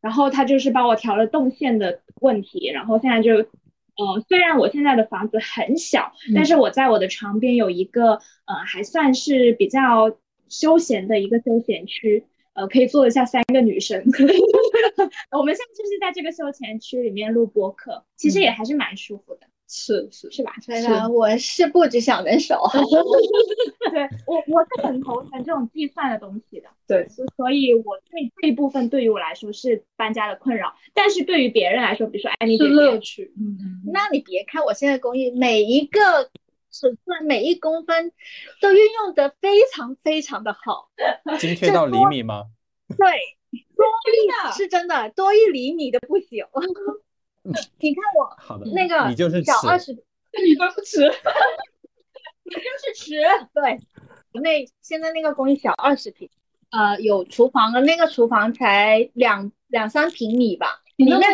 [0.00, 2.70] 然后她就是帮我调了动线的问题。
[2.70, 10.16] 然后现在就，呃，虽然我现在的房子很小，但是我在我的床边有一个，呃，还算是比较
[10.48, 14.02] 休闲的一个休闲区，呃，可以坐得下三个女生。
[15.36, 19.48] 我们现在就是在这个休闲区里面录播客，其实也还是蛮舒服的。
[19.76, 20.54] 是是是吧？
[20.62, 22.62] 所以呢，我是不只小能手。
[23.90, 26.68] 对我我是很头疼这种计算的东西的。
[26.86, 33.32] 对，所以我对这一部分对于我来说是搬家的困扰，但是对于别人来说，比如说艾米是乐趣。
[33.36, 33.90] 嗯嗯。
[33.92, 36.30] 那你别看我现在工艺，每一个
[36.70, 38.12] 尺寸每一公分
[38.60, 40.88] 都运用的非常非常的好，
[41.40, 42.44] 精确到厘米吗？
[42.96, 43.06] 对，
[43.74, 46.44] 多一是真的，多一厘米的不行。
[47.78, 49.92] 你看我， 好的，那个你就是小二十，
[50.42, 51.00] 你都不吃，
[52.44, 53.14] 你就是吃。
[53.52, 53.78] 对，
[54.32, 56.30] 那现在那个公寓小二十平，
[56.70, 60.80] 呃，有厨房的，那个厨房才两两三平米吧？
[60.96, 61.26] 你那哪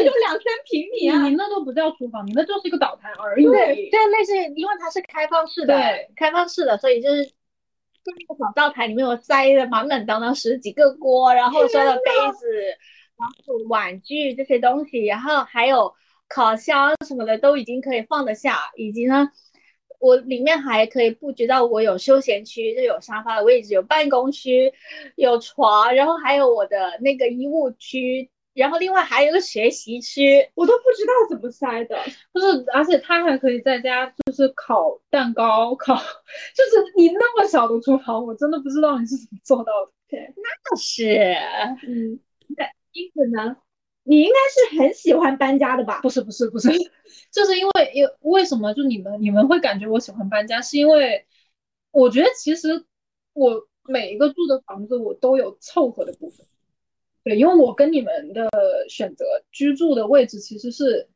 [0.00, 1.26] 有两三平米啊？
[1.26, 3.44] 你那都不叫厨房，你那就是一个岛台而已。
[3.44, 7.32] 对，对，类似，因为它是开放式的，对，开放式的，所以就是就
[8.16, 12.46] 那个小灶台里面我塞的满满当当十几个锅，然后所有的杯子。
[13.68, 15.92] 玩具这些东西，然后还有
[16.28, 19.30] 烤箱什么的都已经可以放得下，以及呢，
[19.98, 24.72] 我里面还可以布局到我有休闲区，就有沙发的位置，有办公区，
[25.16, 31.96] 有床，然后还有我的那个衣物区，然后另外还有个学习区，我都不知道怎么塞的，
[32.34, 39.92] 就是，而且他还可以在家就是烤蛋糕，烤，就是你那么小的厨房，我真的不知道你是怎么做到的。
[40.08, 41.04] 对，那是，
[41.86, 42.20] 嗯，
[42.92, 43.02] 对。
[43.02, 43.56] 因此呢，
[44.04, 44.34] 你应该
[44.74, 46.00] 是很喜欢搬家的吧？
[46.02, 46.68] 不是不是不是，
[47.32, 48.72] 就是因为因为什么？
[48.74, 51.24] 就你们你们会感觉我喜欢搬家，是因为
[51.90, 52.84] 我觉得其实
[53.32, 56.46] 我每一个住的房子我都有凑合的部分。
[57.24, 58.50] 对，因为我跟你们的
[58.88, 61.08] 选择居住的位置其实是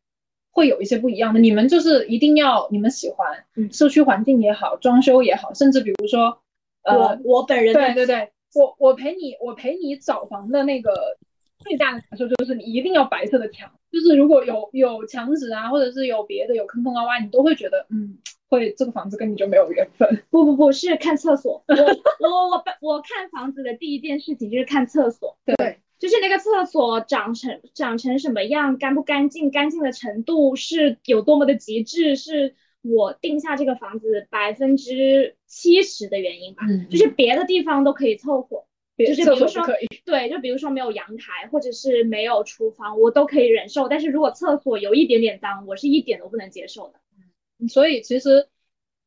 [0.52, 1.40] 会有一些不一样的。
[1.40, 6.38] 你们就是一定要你们喜欢，嗯社区环境也好，装修也好，甚至比如说，
[6.82, 11.16] 呃我，我本人对对对，我我陪你，我陪你找房的那个
[11.58, 20.22] 最大的感受就是你一定要白色的墙，就是如果有有墙纸啊，或者是有别的有坑坑洼洼，你都会觉得嗯，会这个房子跟你就没有缘分。
[20.30, 21.74] 不不不是看厕所，我
[22.28, 36.64] 我我我看房子的第一件事情就是看厕所，对，就是那个厕所长成长成什么样，干不干净，干净的程度是有多么的极致，是我定下这个房子百分之七十的原因吧。
[36.68, 39.66] 嗯就是别的地方都可以凑合，别就是比如说
[40.04, 43.88] 对，就比如说没有阳台，或者是没有厨房，我都可以忍受。
[43.88, 47.68] 但是如果厕所有一点点脏，我是一点都不能接受的。
[47.68, 48.46] 所以其实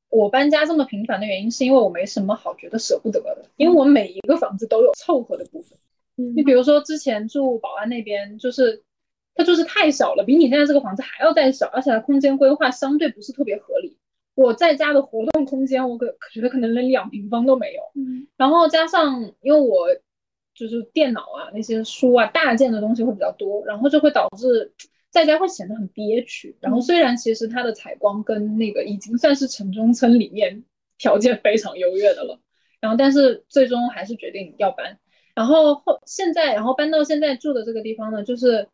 [0.10, 5.78] 我搬家这么频繁的原因，是因为我没什么好觉得舍不得的，因为我每一个房子都有凑合的部分。
[6.18, 8.84] 嗯你比如说之前住宝安那边，就是
[9.36, 13.98] 它就是太小了，比你现在这个房子还要再小，而且它空间规划相对不是特别合理。
[14.40, 17.82] 我在家的活动空间，我可可觉得可能连两平方都没有。
[17.96, 19.88] 嗯然后加上因为我
[20.56, 24.72] 就是电脑啊那些书啊大件的东西会比较多，然后就会导致
[25.10, 26.56] 在家会显得很憋屈。
[26.62, 30.64] 然后虽然其实它的采光跟那个已经算是城中村里面
[30.98, 32.40] 条件非常优越的了，
[32.80, 34.98] 然后但是最终还是决定要搬。
[35.36, 38.68] 然后后现在，然后搬到现在住的这个地方呢，就是，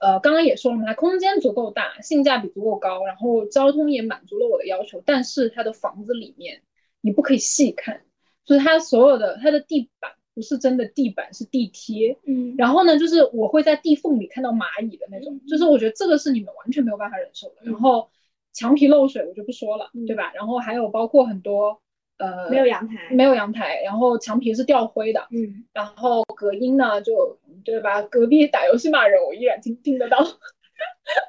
[0.00, 6.62] 呃，刚刚也说了嘛，它空间足够大，性价比足够高，然后交通也满足了我的要求，但是它的房子里面
[7.02, 8.02] 你不可以细看，
[8.44, 17.56] 就是它所有的它的地板不是真的地板，是地贴，嗯然后呢，就是我会在地缝里看到蚂蚁的那种，就是我觉得这个是你们完全没有办法忍受的。
[17.64, 18.08] 然后
[18.52, 20.32] 墙皮漏水我就不说了，对吧？
[20.34, 21.82] 然后还有包括很多
[22.20, 23.08] 呃没有阳台。
[23.10, 28.02] 没有阳台，然后墙皮是掉灰的，嗯，然后隔音呢就对吧？
[28.02, 30.18] 隔壁打游戏骂人，我依然听听得到。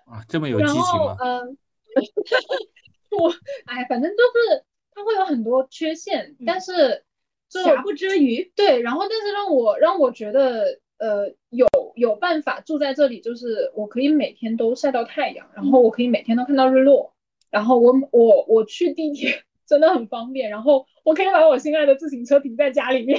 [0.06, 1.16] 啊，这么有激然情吗？
[1.16, 1.58] 后嗯，
[3.20, 3.34] 我
[3.66, 7.04] 哎，反正就是它会有很多缺陷，但是
[7.50, 8.52] 就瑕不遮瑜。
[8.56, 17.14] 对，然后但是让我让我觉得呃有有办法住在这里，就是我可以每天都晒到太阳，然后我可以每天都看到日落，
[17.50, 23.18] 然后我我我去地铁真的很方便，然后我可以把我心爱的自行车停在家里面。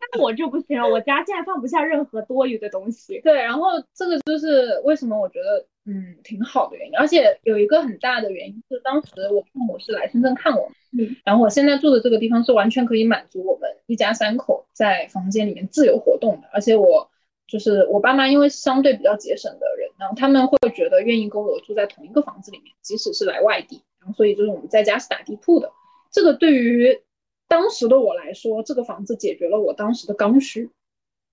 [0.00, 3.20] 但我就不行了，我家现在放不下任何多余的东西。
[3.22, 17.10] 对，然后这个就是为什么我觉得嗯挺好的原因，而且有一个很大的原因是当时我父母是来深圳看我，嗯，然后我现在住的这个地方是完全可以满足我们一家三口在房间里面自由活动的，而且我
[17.46, 25.72] 就是我爸妈因为相对比较节省的人，然后他们会觉得愿意跟我住在同一个房子里面，即使是来外地，所以就是我们在家是打地铺的，
[26.10, 27.00] 这个对于
[27.48, 30.70] 当时的我来说，这个房子解决了我当时的刚需。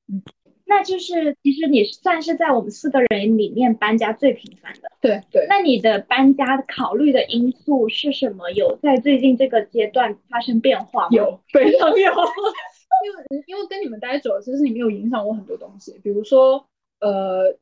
[0.08, 0.24] 嗯
[0.64, 4.90] 那就是其实你算是在我们四个人里面搬家最频繁的。
[5.02, 8.50] 对对，那你的搬家考虑的因素是什么？
[8.52, 11.10] 有在最近这个阶段发生变化吗？
[11.12, 11.98] 有，非常有，
[13.04, 16.66] 因为因为跟你们待久了，其实你们有影响我很多东西，比如说
[17.02, 17.58] 呃，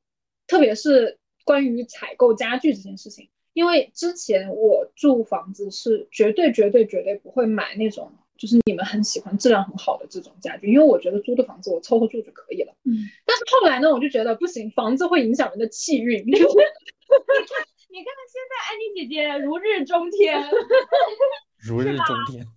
[0.45, 12.73] 特别是关于采购家具这件事情，因为之前我住房子是绝对绝对绝对不会买那种就是你们很喜欢质量很好的这种家具，因为我觉得租的房子我凑合住就可以了。
[12.85, 16.23] 嗯，但是后来呢，我就觉得不行，房子会影响人的气运。
[16.25, 16.41] 你 看
[17.91, 20.41] 你看现在安妮姐姐如日中天，
[21.67, 22.45] 如日中天。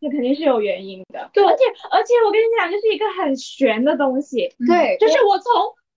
[0.00, 1.30] 这肯定是有原因的。
[1.34, 4.48] 对而且而且我跟你讲，这是一个很玄的东西。
[4.66, 5.52] 对就是我从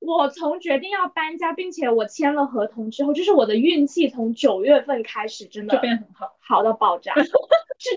[0.05, 6.35] 我从决定要搬家，并且我签了合同之后，就是我的运气从九月份开始真的就变很好。
[6.39, 7.23] 好到爆炸，是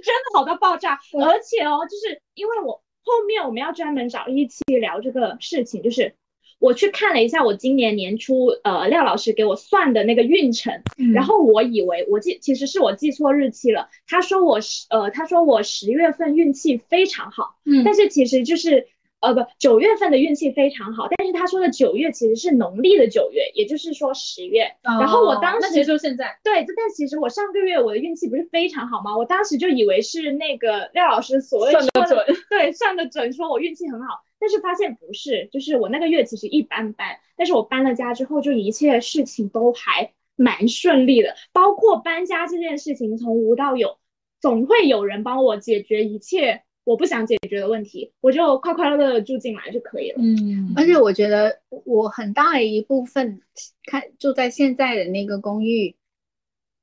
[0.01, 1.01] 真的好到爆炸。
[1.21, 6.15] 而且哦，就是因为我后面我们要专门找一期聊这个事情，就是
[6.61, 18.87] 我去看了一下我今年年初呃廖老师给我算的那个运程，然后我以为我记其实是我记错日期了，他说我十呃他说我十月份运气非常好，嗯但是其实就是。
[19.21, 24.71] 呃不，九月份的运气非常好，但是他说的九月其实是农历的九月，也就是说十月。
[24.83, 29.17] 然后我当时哦那其实就现在，对，但其实我上个月我的运气不是非常好吗？
[29.17, 43.97] 我当时就以为是那个廖老师所谓算的准，对，算的准，说我运气很好，但是发现不是，就是我那个月其实一般般，但是我搬了家之后，就一切事情都还蛮顺利的，包括搬家这件事情从无到有，
[44.41, 50.19] 总会有人帮我解决一切我不想解决的问题，我就快快乐乐的住进来就可以了。
[50.21, 53.41] 嗯而且我觉得我很大一部分
[53.87, 55.97] 看住在现在的那个公寓，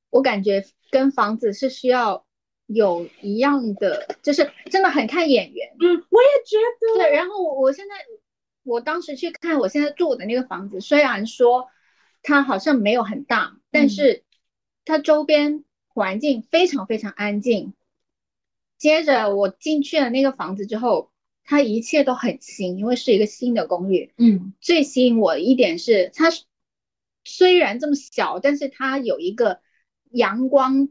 [0.10, 2.26] 我感觉跟房子是需要
[2.68, 5.70] 有一样的，就是真的很看眼缘。
[5.80, 6.58] 嗯，我也觉
[6.98, 7.96] 得，对，然后我我现在
[8.64, 11.70] 我当时去看我现在住的那个房子，虽然说
[12.22, 14.26] 它好像没有很大，但是
[14.84, 17.74] 它周边环境非常非常安静。
[18.84, 21.10] 接着我进去了那个房子之后，
[21.46, 24.12] 它一切都很新，因为是一个新的公寓。
[24.18, 26.30] 嗯最吸引我的一点是，它
[27.24, 29.62] 虽然这么小，但是它有一个
[30.12, 30.90] 阳光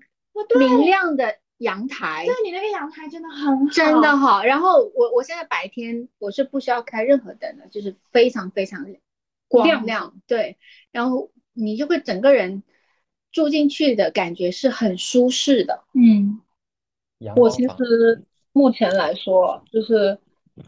[0.58, 4.42] 明亮的阳台对，你那个阳台真的很好，真的好。
[4.42, 8.86] 然后我我现在白天我是不需要开任何灯的，就是非常非常
[9.48, 10.56] 光亮亮，对。
[10.92, 12.62] 然后你就会整个人
[13.30, 15.84] 住进去的感觉是很舒适的。
[15.92, 16.40] 嗯，
[17.36, 20.18] 我其实目前来说，就是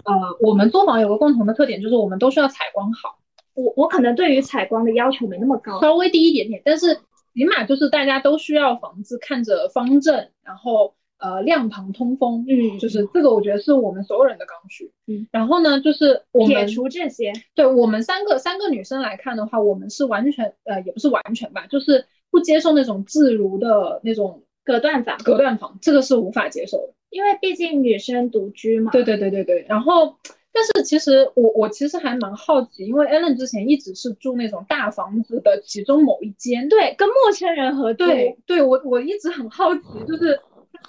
[0.04, 3.18] 呃，我们租房有个共同的特点，就是我们都需要采光好，
[3.54, 6.94] 我我可能对于采光的要求没那么高，稍微低一点点，但是
[7.34, 14.92] 起码就是大家都需要房子看着方正，然后呃亮堂通风，嗯就是这个我觉得是我们所有人的刚需。
[15.06, 26.94] 嗯，然后呢，就是我撇们除这些，对我们三个三个女生来看的话，我们是完全呃也不是完全吧，就是不接受那种自如的那种隔断房，隔断房，这个是无法接受的。
[27.10, 30.16] 因为毕竟女生独居嘛，对对对对对，然后
[30.52, 40.40] 但是其实我我其实还蛮好奇，因为 Allen 之前一直是住那种大房子的其中某一间，对，跟陌生人合租，对对，我我一直很好奇， 就是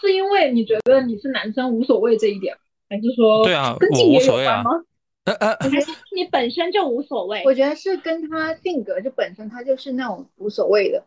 [0.02, 2.56] 是因为你觉得你是男生无所谓这一点，
[2.90, 4.86] 还是说对啊跟性别无所谓啊有关吗？
[5.26, 11.04] 呃呃，还是你本身就无所谓，我觉得是跟他性格就本身他就是那种无所谓的，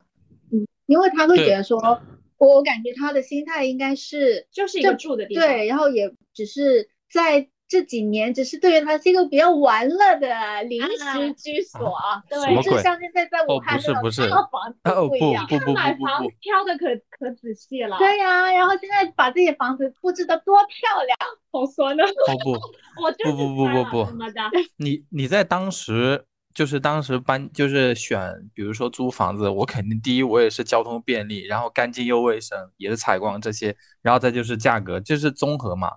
[0.53, 2.01] 嗯，因为他会觉得说，
[2.39, 11.95] 我我感觉他的心态应该是就是一个住的地方，对，然后也只是在这几年，只是对于他是一个比较玩乐的临时居所，
[12.30, 15.47] 对，就什么鬼像现在在武哦汉那种不是不是大房子哦不一样。
[15.47, 21.18] 不不不买不不房挑的可可仔细了，对呀、然后现在把自己的房子布置的多漂亮，
[21.51, 22.05] 好酸啊！
[22.05, 22.53] 哦不，
[23.03, 24.41] 我就是不不不酸了不不什么的，
[24.78, 26.24] 你你在当时
[26.55, 28.21] 就是当时搬就是选，
[28.53, 35.93] 比如说租房子，我肯定第一我也是交通便利，然后干净又卫生，也是采光这些，然后再就是价格，就是综合嘛。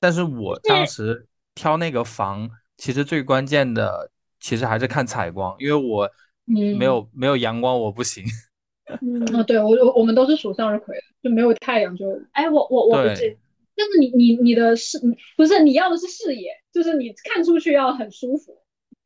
[0.00, 6.04] 但是我当时挑那个房，其实最关键的其实还是看采光，因为我
[6.46, 8.24] 嗯没有没有阳光我不行。
[9.02, 12.06] 嗯，啊，对我我我们都是属向日葵的，就没有太阳就。
[12.30, 13.36] 哎，我我我不对是，
[13.74, 15.00] 但是你你你的视
[15.36, 18.56] 不是你要的是视野，就是你看出去要很舒服。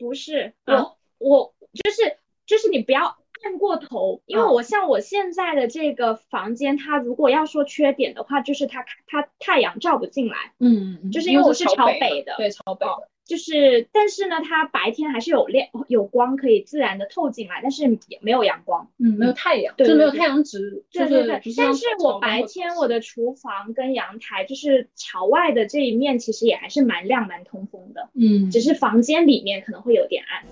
[0.01, 13.09] 不是，啊我我就是就是你不要看过头，因为啊我像我现在的这个房间，它如果要说缺点的话，就是它它太阳照不进来，嗯，就是因为我是朝北北的对，朝北的。
[13.31, 18.89] 就是但是呢，它白天还是有亮有光可以自然的透进来，但是也没有阳光。
[18.99, 30.43] 嗯，没有太阳，对就没有太阳直，就是对对对，不像但是我白天我的厨房跟阳台就是朝外的这一面，其实也还是蛮亮蛮通风的，嗯，只是房间里面可能会有点暗。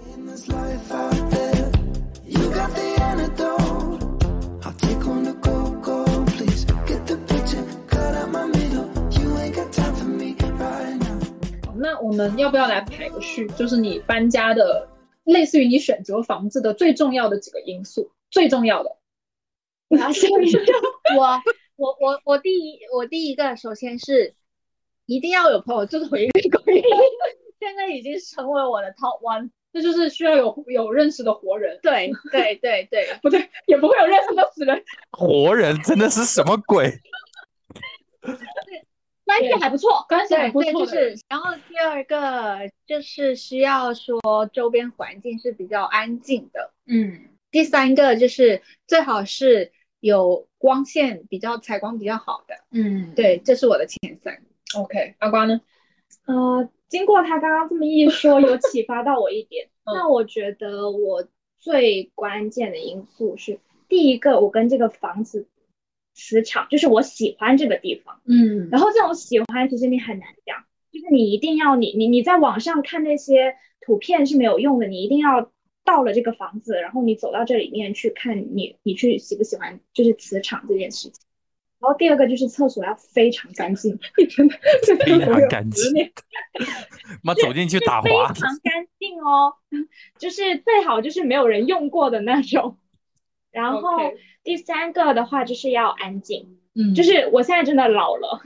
[11.80, 13.46] 那我们要不要来排个序？
[13.48, 14.88] 就是你搬家的，
[15.24, 18.96] 类似于你选择房子的最重要的几个因素，最重要的。
[19.88, 19.96] 我
[21.16, 21.42] 我
[21.76, 24.34] 我我我第一我第一个首先是
[25.06, 26.82] 一定要有朋友住回一个公寓，
[27.58, 29.50] 现在已经成为我的 top one。
[29.70, 34.82] 这就是需要有有认识的活人，对对对对， 不对，也不会有认识的死人。
[35.12, 36.90] 活人真的是什么鬼？
[39.28, 40.04] 关系还不错。
[40.08, 44.18] 关系还不错的，就是，然后第二个就是需要说
[44.52, 54.42] 周边环境是比较安静的，嗯第三个就是最好是有光线比较采光比较好的，嗯，对，这是我的前三。
[54.76, 55.60] ，OK，阿瓜呢？
[56.26, 59.66] 呃，经过他刚刚这么一说，有启发到我一点。
[59.84, 61.26] 嗯那我觉得我
[61.56, 63.58] 最关键的因素是，
[63.88, 65.46] 第一个，我跟这个房子
[66.18, 68.20] 磁场，就是我喜欢这个地方。
[68.26, 75.52] 嗯然后这种喜欢，其实你很难讲，就是你一定要你你你在网上看那些图片是没有用的，你一定要
[75.84, 81.22] 到了这个房子，然后你走到这里面去看你你去喜不喜欢，就是磁场这件事情。
[81.80, 83.96] 然后第二个就是厕所要非常干净，
[84.36, 86.10] 真的这非常干净。
[87.22, 89.54] 妈走进去打滑非，常干净哦，
[90.18, 92.76] 就是最好就是没有人用过的那种。
[93.50, 93.98] 然后
[94.44, 98.40] 第三个的话就是要安静，嗯，就是我现在真的老了，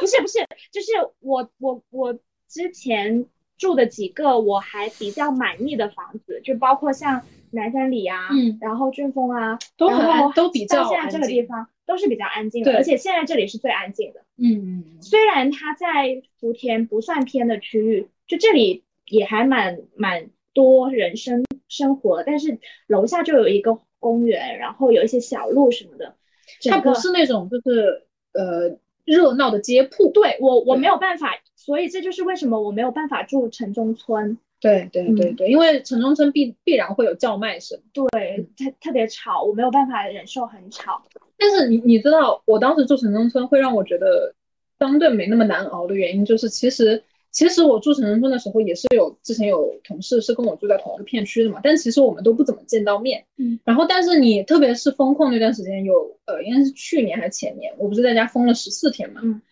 [0.00, 0.38] 不是不是，
[0.72, 2.18] 就是我我我
[2.48, 3.26] 之前
[3.56, 14.20] 住的几个我还比较满意的房子，就包括像南山里啊，嗯然后俊峰啊，都很然后都比较到现在这个地方都是比较安静的，对而且现在这里是最安静的。
[14.36, 26.14] 嗯嗯虽然它在福田不算偏的区域，就这里也还蛮蛮多人生生活，但是楼下就有一个公园，然后有一些小路什么的。
[26.68, 28.02] 它不是那种就是
[28.34, 28.76] 呃
[29.06, 30.10] 热闹的街铺。
[30.12, 37.80] 对我我没有办法，所以这就是为什么我没有办法住城中村，对对对嗯对，因为城中村必必然会有叫卖声。
[37.94, 38.06] 对，
[38.58, 41.02] 特特别吵，我没有办法忍受很吵。
[41.38, 44.34] 但是你你知道，我当时住城中村会让我觉得
[44.78, 47.02] 相对没那么难熬的原因，就是其实
[47.34, 53.24] 其实我住城中村的时候也是有之前有同事是跟我住在同一个片区的嘛，但其实我们都不怎么见到面。
[53.36, 59.20] 嗯，然后但是你特别是封控那段时间有呃应该是去年还是前年，我不是在家封了十四天嘛。
[59.24, 59.42] 嗯，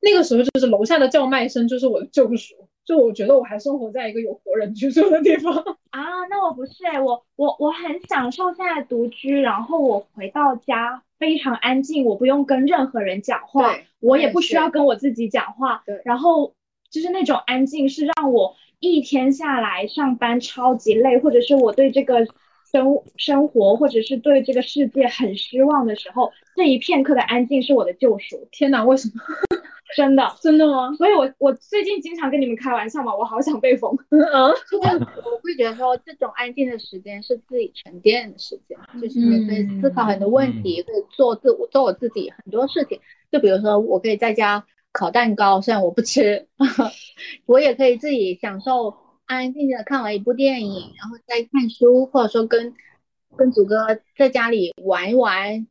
[0.00, 2.54] 那个时候就是楼下的叫卖声就是我的救赎，
[2.86, 5.54] 就我觉得我还生活在一个有活人居住的地方。
[5.90, 16.54] 啊，那我不是哎、我我我很享受现在独居，然后我回到家非常安静，我不用跟任何人讲话，我也不需要跟我自己讲话，对然后
[16.90, 22.26] 就是那种安静是让我一天下来上班超级累，或者是我对这个
[22.70, 29.14] 生生活或者是对这个世界很失望的时候，这一片刻的安静是我的救赎，天哪，为什么？
[29.96, 30.22] 真的。
[30.40, 30.92] 真的吗？
[30.94, 33.92] 所以我我最近经常跟你们开玩笑嘛，我好想被封。
[34.10, 43.00] 嗯，我会觉得说，这种安静的时间是自己沉淀的时间，就是你可以思考很多问题，可以做自我做我自己很多事情。
[43.32, 46.48] 就比如说，我可以在家烤蛋糕，虽然我不吃，
[47.46, 48.94] 我也可以自己享受
[49.26, 52.74] 安安静静的看完一部电影，然后再看书，或者说跟
[53.36, 55.66] 跟祖哥在家里玩一玩，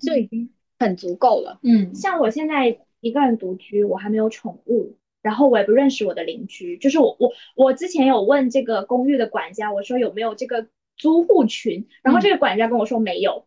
[0.00, 1.60] 就已经很足够了。
[1.62, 6.76] 嗯，像我现在一个人独居，我还没有宠物，然后我也不认识我的邻居。
[6.78, 10.66] 就是我我我之前有问这个公寓的管家，我说有没有这个
[10.96, 13.46] 租户群，然后这个管家跟我说没有。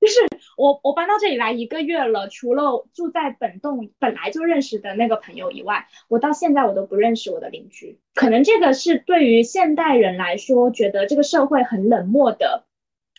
[0.00, 0.14] 就是
[0.56, 7.98] 我我搬到这里来一个月了，除了住在本栋本来就认识的那个朋友以外，我到现在我都不认识我的邻居。
[8.14, 12.64] 可能这个是对于现代人来说，觉得这个社会很冷漠的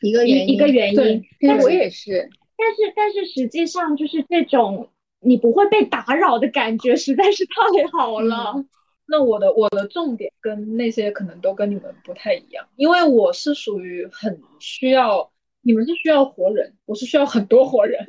[0.01, 1.23] 一一个原因，一个原因。
[1.41, 8.65] 但我也是，但是但是实际上就是这种你不会被打扰的感觉实在是太好了。
[9.07, 15.30] 那我的我的重点跟那些可能都跟你们不太一样，因为我是属于很需要，
[15.61, 18.03] 你们是需要活人，我是需要很多活人。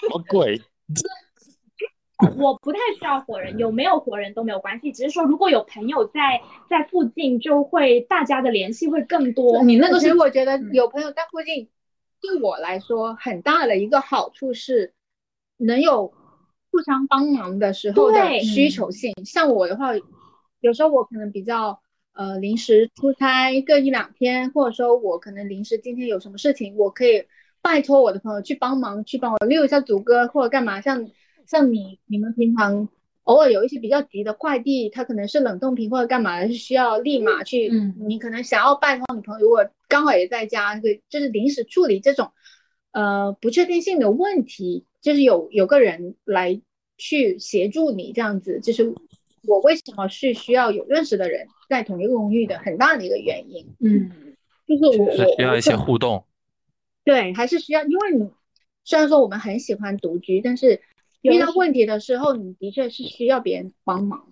[0.00, 0.60] 什么鬼？
[2.36, 9.62] 我不太需要活人，有没有活人都没有关系，只是说如果有朋友在在附近，就会大家的联系会更多。
[9.62, 11.68] 你那个其实我觉得嗯有朋友在附近，
[12.20, 14.94] 对我来说很大的一个好处是，
[15.58, 16.12] 能有
[16.72, 19.12] 互相帮忙的时候的需求性。
[19.24, 19.90] 像我的话，
[20.60, 21.80] 有时候我可能比较
[22.18, 27.24] 呃临时出差个一两天，或者说我可能临时今天有什么事情，我可以
[27.62, 30.80] 拜托我的朋友去帮忙，去帮我溜一下祖哥或者干嘛。
[30.80, 31.08] 像
[31.46, 32.88] 像你你们平常。
[33.28, 37.68] 偶尔有一些比较急的快递，它可能是冷冻品或者干嘛，是需要立马去。
[37.70, 42.32] 嗯你可能想要拜托你朋友，如果刚好也在家，对，就是临时处理这种
[42.92, 46.58] 呃不确定性的问题，就是有有个人来
[46.96, 48.94] 去协助你，这样子，就是
[49.46, 53.66] 我为什么是需要有认识的人在同一个公寓的很大的一个原因。
[53.80, 54.10] 嗯，
[54.66, 56.24] 就是我是需要一些互动。
[57.04, 58.30] 对，还是需要，因为你
[58.84, 60.80] 虽然说我们很喜欢独居，但是
[61.22, 64.26] 遇到问题的时候，你的确是需要别人帮忙。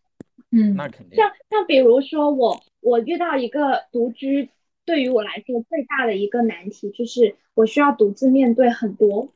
[0.51, 1.17] 嗯那肯定。
[1.17, 4.51] 像像比如说我我遇到一个独居，
[4.85, 9.33] 对于我来说最大的一个难题就是我需要独自面对很多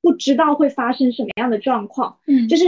[0.00, 2.66] 不知道会发生什么样的状况，嗯就是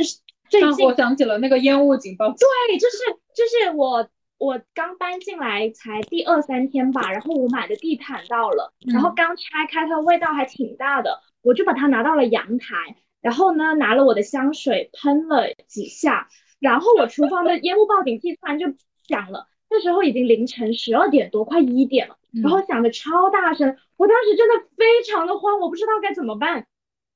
[0.49, 2.29] 最近我想起了那个烟雾警报。
[2.29, 2.97] 对，就是
[3.35, 4.09] 就是我
[4.39, 16.29] 我刚搬进来才第二三天吧，然后我买的地毯到了，然后嗯刚拆开它味道还挺大的，我就把它拿到了阳台，然后呢拿了我的香水喷了几下，
[16.61, 18.67] 然后我厨房的烟雾报警器突然就
[19.09, 26.67] 响了，那时候已经凌晨十二点多，快一点了，然后响的超大声，我当时真的非常的慌，我不知道该怎么办。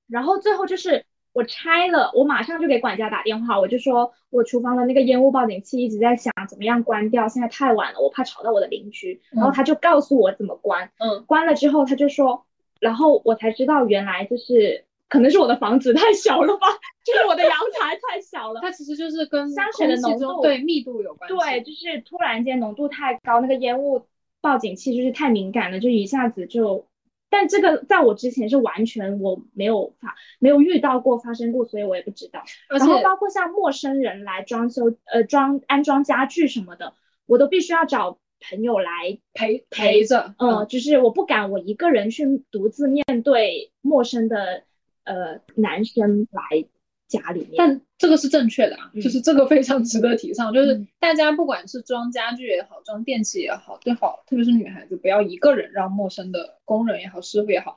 [0.08, 7.28] 然后最后就是我拆了，我马上就给管家打电话，我就说我厨房的那个烟雾报警器一直在响，怎么样关掉？
[7.28, 9.20] 现在太晚了，我怕吵到我的邻居。
[9.30, 12.44] 然后他就告诉我怎么关，嗯关了之后他就说，
[12.80, 16.66] 然后我才知道原来就是可能是我的房子太小了吧，
[17.04, 18.60] 就是我的阳台太小了。
[18.60, 21.36] 它其实就是跟香水的浓度对密度有关系。
[21.36, 24.04] 对，就是突然间浓度太高，那个烟雾
[24.40, 26.84] 报警器就是太敏感了，就一下子就。
[27.30, 32.42] 但这个在我之前是完全我没有发没有遇到过发生过，所以我也不知道。
[32.68, 36.94] 然后包括像陌生人来装修呃装安装家具什么的，
[37.26, 44.64] 我都必须要找朋友来陪陪着，嗯，就是我不敢我一个人去独自面对陌生的
[45.04, 46.66] 呃男生来
[47.06, 47.54] 家里面。
[47.56, 57.76] 但这个是正确的啊，嗯就是这个非常值得提倡，就是嗯大家不管是装家具也好，装电器也好，最好特别是女孩子不要一个人让陌生的工人也好，师傅也好，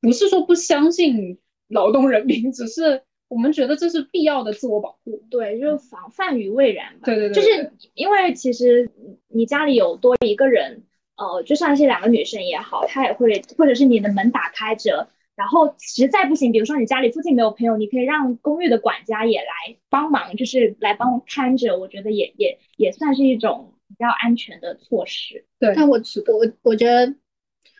[0.00, 5.24] 不是说不相信劳动人民，只是我们觉得这是必要的自我保护。
[5.28, 7.06] 对，就是防范于未然吧。
[7.06, 8.88] 对对对，对就是因为其实
[9.26, 10.84] 你家里有多一个人，
[11.16, 25.44] 呃，就算是两个女生也好，她也会，或者是你的门打开着，然后实在不行，比如说你家里附近没有朋友，你可以让公寓的管家也来帮忙，就是来帮看着，我觉得也也也算是一种比较安全的措施。
[25.58, 25.72] 对。
[25.74, 27.14] 但我我我觉得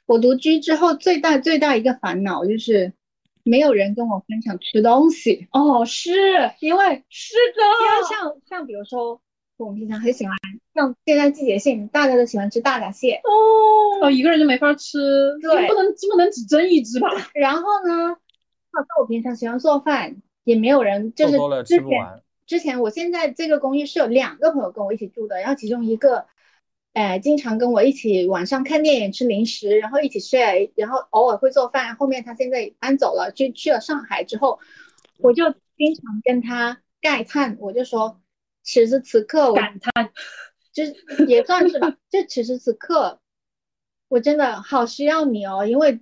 [0.06, 2.92] 我独居之后最大最大一个烦恼就是
[3.44, 6.10] 没有人跟我分享吃东西，哦，是
[6.60, 9.20] 因为是因为的，像像比如说
[9.56, 10.34] 我们平常很喜欢，
[10.74, 14.98] 像现在季节性，大家都喜欢吃大闸蟹，哦，哦，一个人就没法吃，
[15.40, 17.08] 对不能不能只蒸一只吧？
[17.34, 18.14] 然后呢，
[18.72, 22.22] 或者我平常喜欢做饭，也没有人就是之前。
[22.46, 26.26] 之前我现在这个公寓是有两个朋友跟我一起住的，然后其中一个，
[26.92, 31.96] 呃，经常跟我一起晚上看电影、吃零食，然后一起睡，然后偶尔会做饭。
[31.96, 34.58] 后面他现在搬走了，去去了上海之后，
[35.20, 35.44] 我就
[35.78, 38.20] 经常跟他慨叹，我就说，
[38.64, 40.10] 此时此刻我感叹，
[40.72, 40.94] 就是
[41.28, 43.20] 也算是吧，就此时此刻，
[44.08, 46.00] 我真的好需要你哦，因为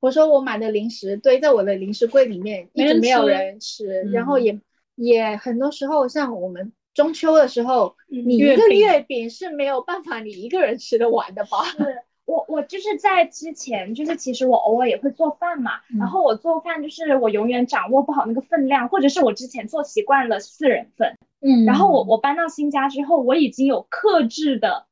[0.00, 4.60] 我说我买的零食堆在我的零食柜里面，一直没有人吃，然后嗯也
[4.96, 11.64] 也很多时候像我们中秋的时候，嗯你一个月饼月饼是没有办法你一个人吃得完的吧？
[11.64, 12.02] 是
[12.32, 24.86] 我我就是在之前，就是其实我偶尔也会做饭嘛，然后我做饭就是我永远掌握不好那个分量，或者是我之前做习惯了四人份，嗯然后我我搬到新家之后，我已经有克制的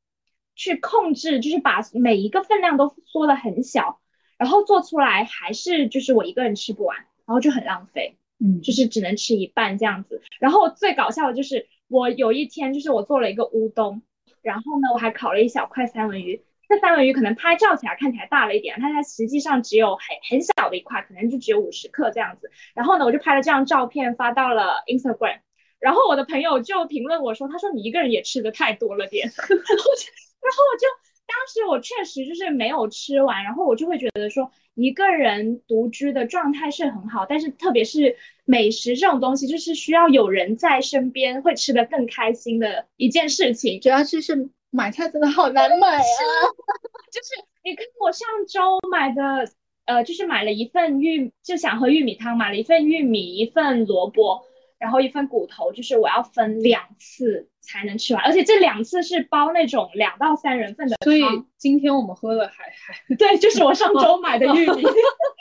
[0.54, 4.00] 去控制，就是把每一个分量都缩得很小，
[4.36, 8.16] 然后做出来还是就是我一个人吃不完，然后就很浪费。
[8.42, 10.22] 嗯就是只能吃一半这样子。
[10.38, 14.00] 然后最搞笑的就是我有一天就是我做了一个乌冬，
[14.40, 16.42] 然后呢我还烤了一小块三文鱼。
[16.70, 22.48] 这三文鱼可能拍照起来看起来大了一点，但它实际上只有很很小的一块，可能就只有五十克这样子。
[22.74, 25.40] 然后呢，我就拍了这张照片发到了 Instagram，
[25.80, 30.86] 然后我的朋友就评论我说，他说你一个人也吃的太多了点， 然后我就
[31.26, 43.80] 当时我确实就是没有吃完，然后我就会觉得说，一个人独居的状态是很好，但是特别是美食这种东西，就是需要有人在身边，会吃得更开心的一件事情。
[43.80, 46.00] 主要是是买菜真的好难买啊！
[47.12, 49.50] 就是你看我上周买的，
[49.84, 54.44] 呃，就是买了一份玉，就想喝玉米汤，买了一份玉米，一份萝卜，
[54.78, 61.22] 然后一份骨头，就是我要分两次才能吃完，而且这两次是包那种两到三人份的所以
[61.56, 64.82] 今天我们喝的还还对，就是我上周买的玉米，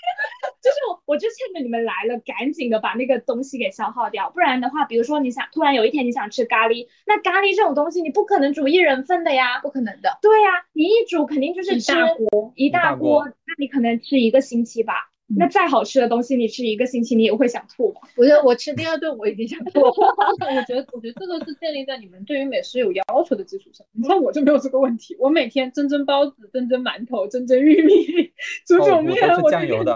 [0.61, 14.93] 就是我我就趁着你们来了，赶紧的把那个东西给消耗掉，不然的话，比如说你想突然有一天你想吃咖喱，那咖喱这种东西你不可能煮一人份的呀，不可能的，对呀，你一煮肯定就是一吃大锅，一大大锅锅，那你可能吃一个星期吧。
[15.37, 18.01] 那再好吃的东西，你吃一个星期，你也会想吐吧？
[18.17, 19.85] 我觉得我吃第二顿我已经想吐了。
[19.93, 23.85] 我觉得，我觉得这个是建立在你们对于美食有要求的基础上。
[23.91, 27.93] 你看我就没有这个问题，我每天蒸蒸包子、蒸蒸馒头、蒸蒸玉米、
[28.65, 29.93] 煮 煮哦面，我都是我就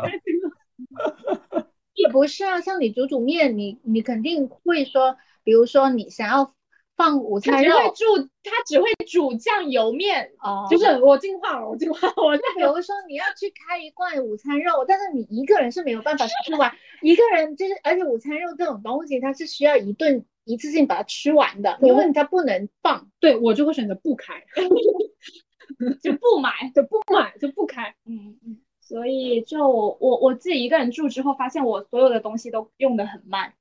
[1.93, 6.53] 也不是啊，像你煮煮面，你你肯定会说，比如说你想要
[6.95, 16.71] 放午餐肉他只会煮，他只会煮酱油面，哦，就是我进化了，我进化了，我那比如说你要去开一罐午餐肉，但是你一个人是没有办法吃完，
[17.01, 23.09] 一个人就是，而且午餐肉这种东西，它是需要一顿一次性把它吃完的，因为它不能放。
[23.19, 24.43] 对我就会选择不开，
[26.01, 26.51] 就不买。
[26.75, 27.95] 就不买就不开。
[28.05, 28.59] 嗯嗯，
[28.93, 33.55] 所以就我我自己一个人住之后，发现我所有的东西都用的很慢，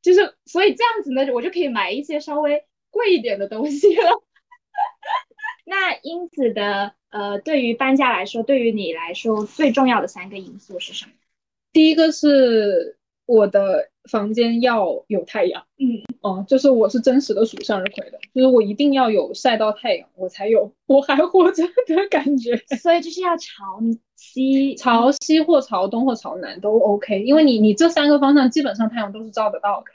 [0.00, 4.22] 就是所以这样子呢，我就可以买一些稍微贵一点的东西了。
[5.66, 11.12] 那英子的呃，对于搬家来说，对于你来说最重要的三个因素是什么？
[11.70, 12.97] 第一个是
[13.28, 22.56] 我的房间要有太阳，嗯，哦、就是我是真实的属向日葵的，就是我一定要有晒到太阳，我才有 我还活着的感觉。
[22.80, 23.80] 所以就是要朝
[24.16, 29.86] 西， 朝西或朝东或朝南都 OK，因为你你这三个方向基本上太阳都是照得到的。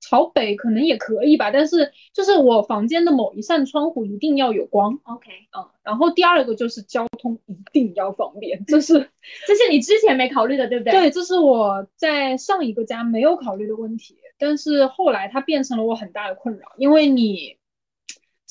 [0.00, 8.94] 朝北可能也可以吧，但是就是我房间的某一扇窗户一定要有光，OK，嗯，然后第二个就是交通一定要方便，这是
[9.46, 10.92] 这是你之前没考虑的，对不对？
[10.92, 17.56] 对，这是我在上一个家没有考虑的问题，但是后来它变成了我很大的困扰，因为你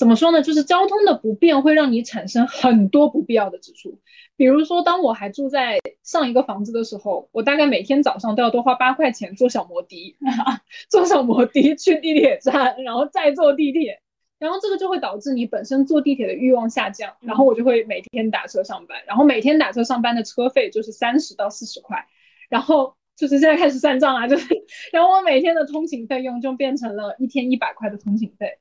[0.00, 0.40] 怎么说呢？
[0.40, 3.98] 就是交通的不便会让你产生很多不必要的支出。
[4.34, 10.16] 比如说，当我还住在上一个房子的时候，我大概每天早上都要多花八块钱坐小摩的，
[10.88, 14.00] 坐小摩的去地铁站，然后再坐地铁。
[14.38, 22.06] 然后这个就会导致你本身坐地铁的欲望下降，然后我就会每天打车上班，然后每天打车上班的车费就是三十到四十块，
[22.48, 24.46] 然后就是现在开始算账啊，就是，
[24.94, 28.58] 然后我每天的通勤费用就变成了一天一百块的通勤费，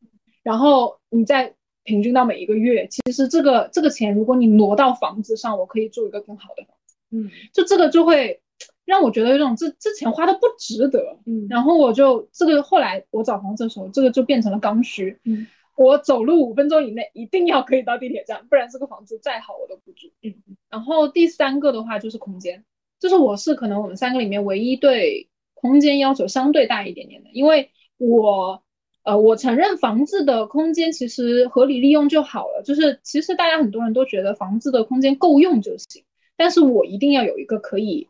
[0.50, 8.42] 然后你再平均到每一个月，其实这个这个钱如果你挪到房子上，我可以住一个更好的房子，嗯就这个就会
[8.84, 15.20] 让我觉得有种这这钱花的不值得，嗯然后我就这个后来我找房子的时候，这个就变成了刚需。
[15.24, 15.46] 嗯，
[15.78, 20.08] 我走路五分钟以内一定要可以到地铁站，不然这个房子再好我都不住。
[20.24, 20.34] 嗯，
[20.72, 22.66] 然后第三个的话就是空间，
[23.00, 28.64] 就是我是可能我们三个里面唯一对空间要求相对大一点点的，因为我
[29.10, 36.04] 呃我承认房子的空间其实合理利用就好了，就是其实大家很多人都觉得房子的空间够用就行，
[36.38, 38.08] 但是我一定要有一个可以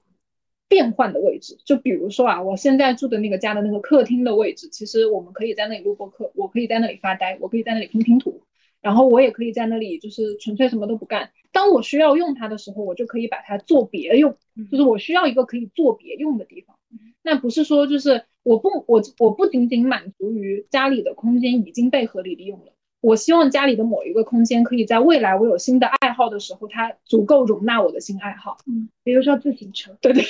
[0.68, 1.58] 变换的位置。
[1.64, 8.41] 就比如说啊，我现在住的那个家的那个客厅的位置，其实我们可以在那里录播课，我可以在那里发呆，我可以在那里拼拼图，
[8.82, 11.32] 然后我也可以在那里就是纯粹什么都不干。
[11.54, 14.36] 当我需要用它的时候，我就可以把它做别用，
[14.70, 16.76] 就是我需要一个可以做别用的地方。
[17.24, 22.74] 那不是说就是我不我我不仅仅满足于家里的空间已经被合理利用了。
[23.00, 28.58] 我希望家里的某一个空间可以在未来我有新的爱好的时候，它足够容纳我的新爱好。
[28.66, 30.24] 嗯比如说自行车，对对，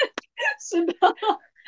[0.58, 0.94] 是的，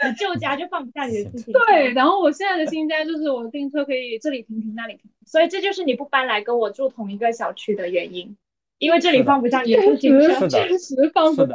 [0.06, 8.34] 你旧家就放不下你的自行车， 对。，然后我现在的新家就是我自行车可以这里停停那里停，所以这就是你不搬来跟我住同一个小区的原因，
[8.78, 10.48] 因为这里放不下你的自行车。
[10.48, 11.54] 确实放不下。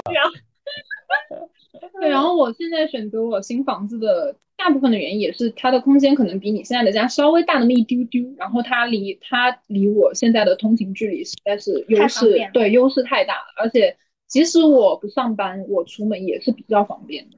[1.99, 13.95] 对，然后我现在选择我新房子的大部分的原因也是它的空间可能比你现在的家稍微大那么一丢丢，然后它离它离我现在的通勤距离实在是优势，对，优势太大了，而且
[14.27, 17.37] 即使我不上班，我出门也是比较方便的。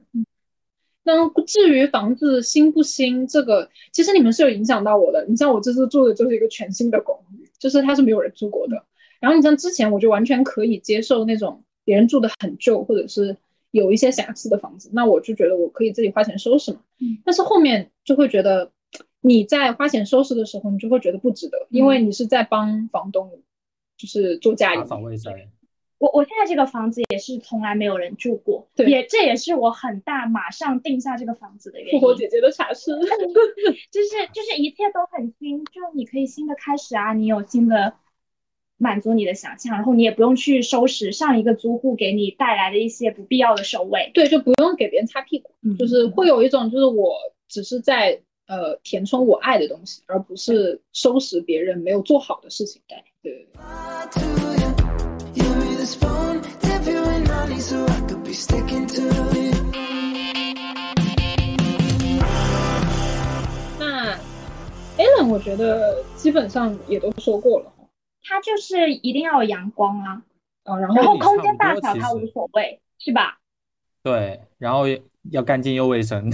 [1.04, 5.24] 那至于房子新不新，这个其实你们是有影响到我的。
[5.26, 8.84] 你像我这次住的就是一个全新的公寓，就是它是没有人住过的。
[9.18, 13.34] 然后你像之前我就完全可以接受那种别人住的很旧或者是
[13.70, 16.80] 有一些瑕疵的房子，那我就觉得我可以自己花钱收拾嘛。
[17.00, 18.72] 嗯但是后面就会觉得
[19.20, 23.42] 你在花钱收拾的时候，你就会觉得不值得，因为你是在帮房东
[23.96, 24.86] 就是做家里打。
[24.86, 25.32] 扫卫生。
[25.98, 32.00] 我我现在这个房子也是从来没有人住过，对也这也是我很大马上定下这个房子的原因。
[32.00, 32.92] 复活姐姐的茶室，
[33.90, 37.94] 就是就是一切都很新，就你可以新的开始啊，你有新的
[38.78, 44.10] 满足你的想象，然后你也不用去收拾上一个租户给你带来的一些不必要的收尾。
[44.14, 47.16] 对，就不用给别人擦屁股，嗯就是会有一种就是我
[47.48, 52.80] 只是在呃填充我爱的东西，而不是收拾别人没有做好的事情。
[52.88, 53.46] 对对。
[55.34, 55.44] you.
[63.78, 64.14] 那
[64.96, 67.72] Alan 我觉得基本上也都说过了，
[68.28, 70.22] 它就是一定要有阳光啊，
[70.64, 73.40] 啊，然然后后空间大小它无所谓，是吧？
[74.02, 74.84] 对，然后
[75.30, 76.30] 要干净又卫生。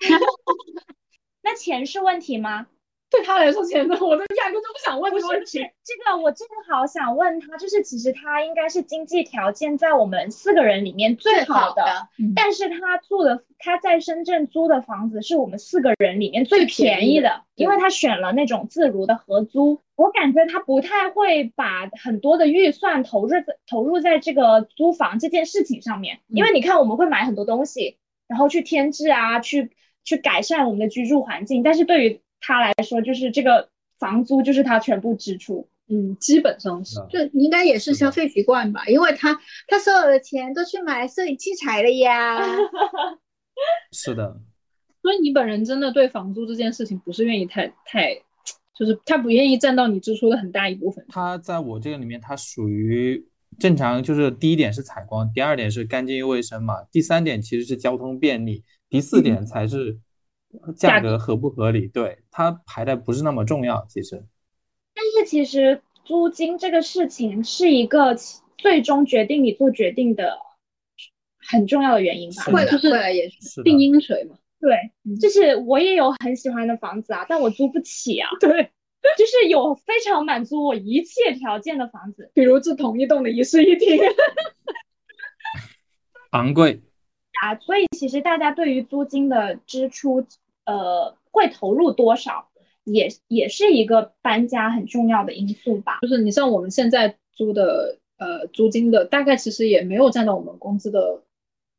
[1.42, 2.66] 那钱是问题吗？
[3.10, 5.58] 对他来说，钱的我都压根都不想问这个问题。
[5.58, 11.82] 这这个，我正好想问他，就是其实他应该是经济条件在我们四个人里面最好的，
[12.18, 19.80] 嗯但是他住的他在深圳租的房子是我们四个人里面最便宜的，对因为他选了那种自如的合租。
[19.96, 27.96] 我感觉他不太会把很多的预算投入在投入在这个租房这件事情上面，因为你看我们会买很多东西，
[28.28, 29.72] 然后去添置啊，去
[30.04, 33.68] 去改善我们的居住环境，但是对于他来说，就是这个
[33.98, 35.68] 房租就是他全部支出。
[35.90, 36.96] 嗯，基本上是。
[37.08, 42.38] 就应该也是消费习惯吧，因为他他所有的钱都去买摄影器材了呀。
[43.90, 44.40] 是的，
[45.02, 48.14] 所以你本人真的对房租这件事情不是愿意太太，
[48.78, 51.04] 就是他不愿意占到你支出的很大一部分。
[51.08, 53.26] 他在我这个里面，他属于
[53.58, 59.98] 正常，就是第一点是采光，第二点是干净又卫生嘛，第三点其实是交通便利，第四点才是
[60.76, 61.88] 价格合不合理。
[61.88, 64.24] 对，它排的不是那么重要，其实。
[64.94, 70.38] 但是其实租金这个事情是一个其最终决定你做决定的
[71.38, 72.44] 很重要的原因吧。
[72.44, 73.36] 会的，就是会的，也是。
[73.40, 74.36] 是的定音水嘛。
[74.60, 74.74] 对
[75.04, 78.28] 嗯，就是我也有很喜欢的房子啊，但我租不起啊。
[78.40, 78.50] 对，
[79.16, 83.98] 就是有非常满足我一切条件的房子，比如这同一栋的一室一厅。
[86.32, 86.82] 昂贵，
[87.42, 90.26] 啊，所以其实大家对于租金的支出，
[90.64, 92.48] 呃，会投入多少，
[92.84, 95.98] 也也是一个搬家很重要的因素吧。
[96.02, 101.22] 就是你像我们现在租的呃租金的，大概其实也没有占到我们工资的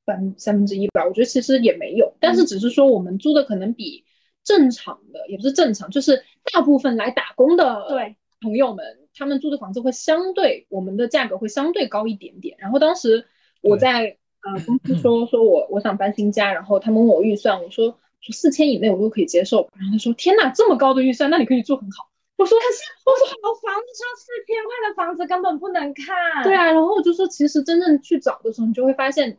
[0.06, 1.06] 分三分之一吧。
[1.06, 4.06] 我觉得其实也没有，但是只是说我们租的可能比
[4.44, 12.56] 正常的，也不是正常，就是大部分来打工的对朋友们，他们租的房子会相对我们的价格会相对高一点点。
[12.60, 13.26] 然后当时
[13.62, 14.18] 我在
[14.54, 17.90] 呃公司说说我我想搬新家，然后他们问我预算，我说
[18.22, 19.70] 说四千以内我都可以接受。
[19.76, 22.10] 然后他说天呐，这么高的预算，那你可以住很好。
[22.38, 26.44] 我说可是我说好房子上四千块的房子根本不能看。
[26.44, 29.38] 对啊，然后我就说，其实真正去找的时候，你就会发现，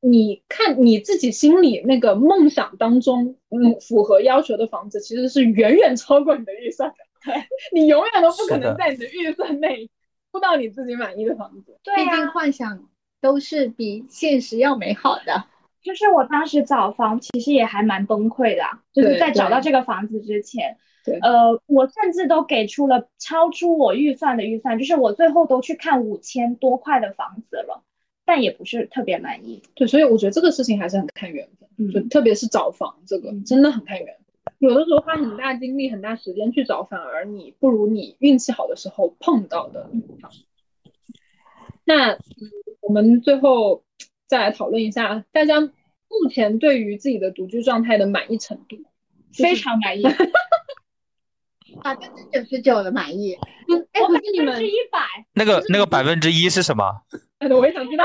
[0.00, 6.96] 你看你自己心里那个梦想当中，嗯，符合要求的房子，其实是远远超过你的预算的。
[7.24, 7.34] 对，
[7.80, 9.88] 你永远都不可能在你的预算内
[10.32, 11.78] 租到你自己满意的房子。
[11.84, 12.88] 对毕竟啊，幻想
[13.22, 15.44] 都是比现实要美好的。
[15.82, 20.76] 就是我当时找房其实也还蛮崩溃的啊，就是在找到这个房子之前。
[21.04, 27.82] 对呃，我甚至都给出了超出我预算的预算，就是我最后都去看五千多块的房子了，
[28.24, 29.60] 但也不是特别满意。
[29.74, 34.54] 对，所以我觉得这个事情还是很看缘分，嗯就特别是找房这个真的很看缘分。
[34.60, 40.30] 有的时候花很大精力、很大时间去找，反而你不如你运气好的时候碰到的房。
[41.84, 42.20] 那嗯
[42.82, 43.82] 我们最后
[44.26, 45.70] 再来讨论一下，大家目
[46.30, 48.76] 前对于自己的独居状态的满意程度。
[49.34, 50.02] 非常满意，
[51.82, 53.34] 百分之九十九的满意，
[53.66, 54.98] 嗯，哎，我是你们分之，一百。
[55.32, 56.84] 那个那个百分之一是什么？
[57.38, 58.04] 哎 我也想知道。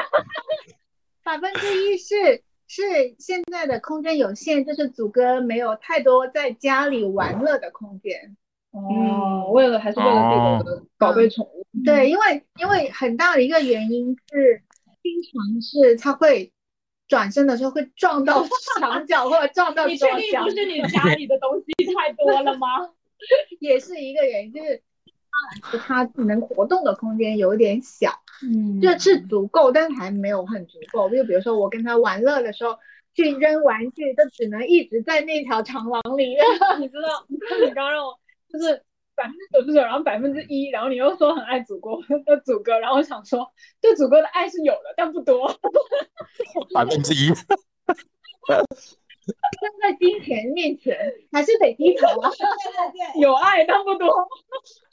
[1.22, 2.82] 百分之一是是
[3.20, 8.38] 现在的空间有限，就是祖哥没有太多在家里玩乐的空间。
[8.72, 11.66] 哦，为了还是为了自己的宝贝宠物。
[11.84, 14.64] 对，因为因为很大的一个原因是，
[15.08, 16.52] 经常是他会
[17.08, 18.46] 转身的时候会撞到
[18.80, 22.68] 墙角或者撞到 你桌角确定不，是你家里的东西太多了吗？
[23.60, 24.82] 也是一个原因，就是
[25.80, 28.12] 他他能活动的空间有点小。
[28.44, 31.10] 嗯就是足够，但是还没有很足够。
[31.10, 32.78] 就比如说我跟他玩乐的时候，
[33.16, 36.38] 去扔玩具，都只能一直在那条长廊里面。
[36.80, 38.84] 你知道，你刚刚让我就是
[39.18, 43.52] 百分之九十九，然后百分之一，然后你又说很爱祖国 的祖哥，然后我想说
[43.82, 45.52] 对祖哥的爱是有的，但不多。
[46.74, 47.34] 百分之一。
[48.48, 50.96] 站在金钱面前，
[51.34, 52.30] 还是得低头啊。
[53.20, 54.08] 有爱但不多。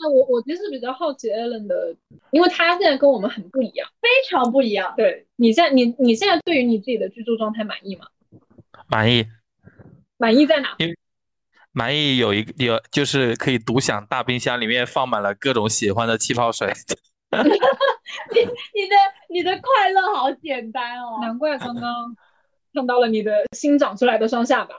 [0.01, 1.95] 那我我其实比较好奇 Alan 的，
[2.33, 3.89] 因为他现在跟我们很不一样。
[4.01, 4.95] 非常不一样。
[4.97, 8.07] 对你现在你你现在对于你自己的居住状态满意吗？
[8.89, 9.25] 满意，
[10.17, 10.77] 满意在哪？
[11.75, 16.73] 满意有一个有就是可以独享大冰箱里面放满了各种喜欢的气泡水。
[17.35, 18.97] 你你的
[19.29, 21.19] 你的快乐好简单哦。
[21.21, 22.17] 难怪刚刚
[22.73, 24.75] 看到了你的新长出来的双下巴。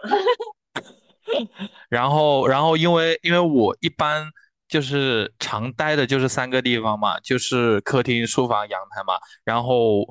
[1.90, 4.26] 然后，然后因为因为我一般
[4.70, 9.16] 就是常待的就是三个地方嘛，就是客厅、书房、阳台嘛。
[9.44, 10.06] 然后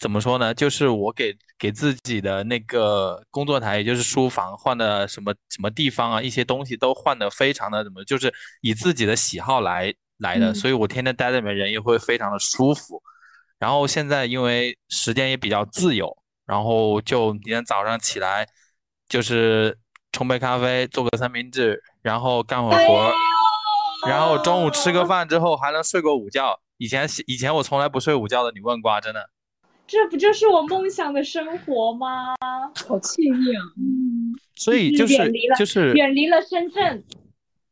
[0.00, 0.54] 怎么说呢？
[0.54, 8.32] 就是我给给自己的那个工作台，也就是书房换的什么什么地方啊，一些东西都换的非常的怎么，就是
[8.62, 13.02] 以自己的喜好来来的，嗯所以我天天待在里面，人也会非常的舒服。
[13.58, 18.46] 然后现在因为时间也比较自由，然后就每天早上起来
[19.06, 19.76] 就是
[20.12, 23.12] 冲杯咖啡，做个三明治，然后干会儿活，
[24.08, 26.58] 然后中午吃个饭之后还能睡个午觉。
[26.78, 29.28] 以前以前我从来不睡午觉的，你问过啊，真的。
[29.90, 32.36] 这不就是我梦想的生活吗？
[32.86, 33.60] 好惬意啊！
[33.76, 37.02] 嗯所以就是远离了就是远离了深圳，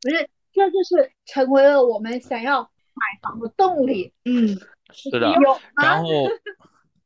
[0.03, 4.12] 不是，这就是成为了我们想要买房的动力。
[4.25, 4.59] 嗯，
[4.93, 6.09] 是的，有啊然后，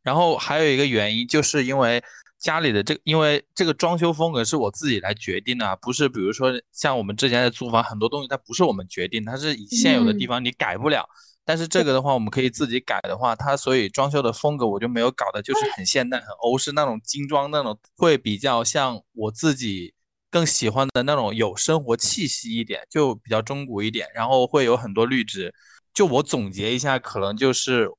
[0.03, 2.03] 然后还有一个原因，就是因为
[2.39, 11.07] 家里的这个，因为这个装修风格是我自己来决定的啊，不是比如说像我们之前的租房，很多东西它不是我们决定，它是以现有的地方你改不了。
[11.45, 19.93] 但是这个的话，我们可以自己改的话，它所以装修的风格我就没有搞的，就是很现代、很欧式那种精装那种，会比较像我自己
[20.31, 25.53] 更喜欢的那种有生活气息一点，就比较中古一点，然后会有很多绿植。
[25.93, 27.91] 就我总结一下，可能就是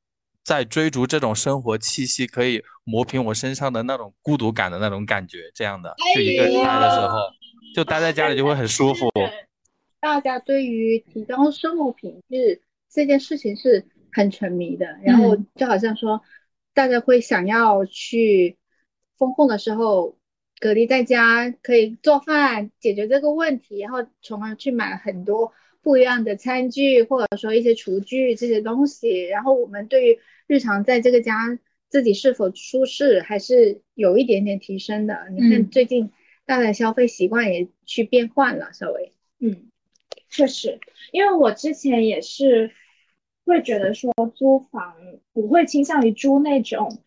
[0.44, 7.18] 在追逐这种生活气息，可以磨平我身上的那种孤独感的那种感觉，这样的，就一个人待的时候，
[7.76, 9.10] 就待在家里就会很舒服。
[10.00, 12.62] 大家对于提高生活品质
[12.94, 16.22] 这件事情是很沉迷的，然后就好像说，
[16.74, 18.58] 大家会想要去
[19.18, 20.18] 封控的时候
[20.60, 35.28] 隔离在家，可以做饭解决这个问题，然后从而去买很多不一样的餐具，或者说一些厨具这些东西，然后我们对于日常在这个家自己是否舒适，还是有一点点提升的。
[35.32, 35.70] 你看嗯。
[35.70, 36.12] 最近
[36.46, 39.14] 大家的消费习惯也去变换了，稍微。
[39.40, 39.72] 嗯，
[40.30, 40.80] 确实，
[41.12, 42.72] 因为我之前也是
[43.46, 44.96] 会觉得说租房
[45.34, 47.00] 不会倾向于租那种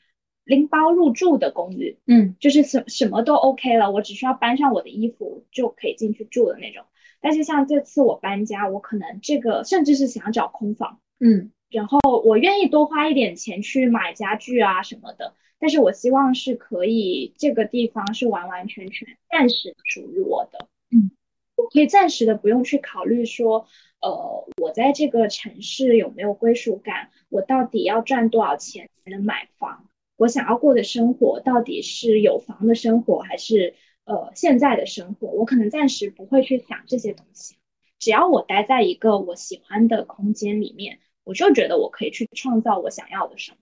[0.45, 6.85] 拎包入住的公寓，嗯，就是什什么都 OK 了，我只需要搬上我的衣服就可以进去住的那种。
[7.21, 11.51] 但是像这次我搬家，我可能这个甚至是想找空房，嗯。
[11.69, 21.11] 然后我愿意多花一点钱去买家具啊什么的，但是我希望是可以这个地方是完完全全暂时属于我的，嗯，
[21.57, 23.67] 我可以暂时的不用去考虑说，
[24.07, 37.57] 呃，我在这个城市有没有归属感，我到底要赚多少钱才能买房，我想要过的生活到底是有房的生活还是呃现在的生活，我可能暂时不会去想这些东西，
[37.99, 41.01] 只要我待在一个我喜欢的空间里面。
[41.25, 43.61] 我就觉得我可以去创造我想要的生活。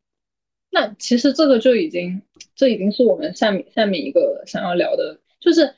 [0.68, 2.20] 那其实这个就已经，
[2.54, 5.74] 这已经是我们下面下面一个想要聊的，就是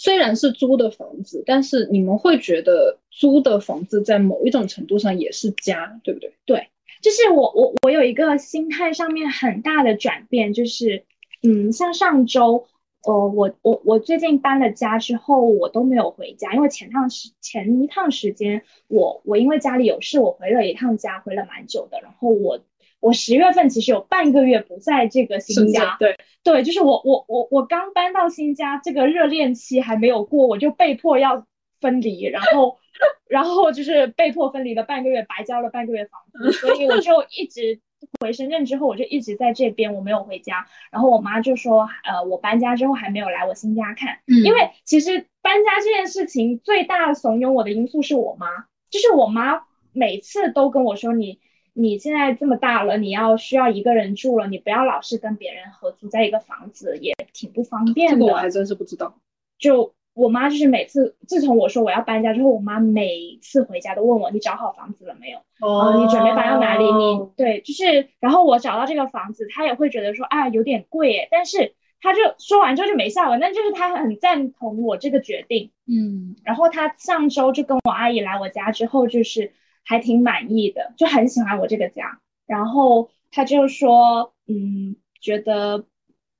[0.00, 6.32] 虽然是租的房子，但是你们会觉得租的房子在某一种程度上也是家，对不对？
[6.46, 6.68] 对
[7.02, 11.04] 就是我我我有一个心态上面很大的转变，就是
[11.42, 12.66] 嗯，像上周，
[13.04, 22.58] 呃，我我我最近搬了家之后，我都没有回家，因为前趟时前一趟时间，我我因为家里有事，我回了一趟家，回了蛮久的，然后我
[23.00, 31.46] 我十月份其实有半个月不在这个新家，对，对，就是我我我我刚搬到新家，这个热恋期还没有过，我就被迫要
[31.80, 32.76] 分离，然后
[33.26, 37.80] 然后就是被迫分离了半个月，白交了半个月房租，所以我就一直
[38.20, 40.66] 回深圳之后，我就一直在这边，我没有回家。
[40.92, 48.46] 然后我妈就说，呃，我搬家之后还没有来我新家看，嗯因为其实搬家这件事情最大怂恿我的因素是我妈，
[48.90, 51.40] 就是我妈每次都跟我说你。
[51.72, 58.18] 你现在这么大了，你要需要一个人住了，你不要老是跟别人合租在一个房子，也挺不方便的。
[58.18, 59.14] 这个我还真是不知道。
[59.58, 65.38] 就我妈就是每次，自从我说我要搬家之后，我妈每次回家都问我你找好房子了没有？
[65.60, 66.84] 哦呃，你准备搬到哪里？
[66.84, 75.70] 你对，就是，然后我找到这个房子，她也会觉得说啊有点贵耶，但是她就说完之后就没下文，但就是她很赞同我这个决定。
[75.86, 79.52] 嗯然后她上周就跟我阿姨来我家之后，就是
[79.84, 82.20] 还挺满意的，就很喜欢我这个家。
[82.46, 85.84] 然后他就说，嗯，觉得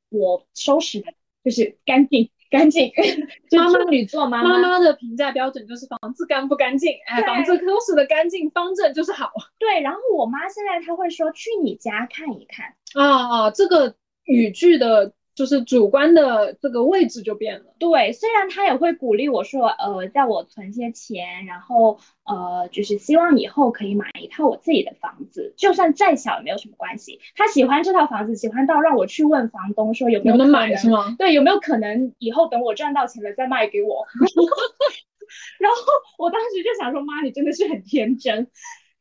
[0.09, 1.12] 我收拾的
[1.45, 2.91] 就是干净干净，
[3.49, 9.30] 就妈妈处女座妈妈妈的评价标准就是房子干不干净，哎，房子收拾的干净方正就是好。
[9.59, 9.80] 对。
[9.80, 17.74] 然后我妈现在她会说去你家看一看，啊啊，这个语句的，就是主观的这个位置就变了。
[17.78, 27.20] 对，虽然他也会鼓励我说，呃，叫我存些钱，然后呃，就是希望以后可以买一套我自己的房子，就算再小也没有什么关系。
[27.34, 31.16] 他喜欢这套房子，喜欢到让我去问房东说有没有能买可能是吗？
[31.18, 34.07] 对，有没有可能以后等我赚到钱了再卖给我？
[35.59, 35.78] 然后
[36.18, 38.47] 我当时就想说，妈，你真的是很天真。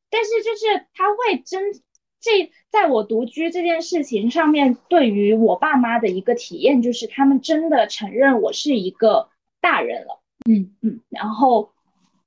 [0.10, 1.74] 但是就是他会真
[2.22, 9.30] 这在我独居这件事情上面，对于我爸妈的一个体验就是，他们真的承认我是一个
[9.62, 10.22] 大人了。
[10.50, 11.72] 嗯嗯，然后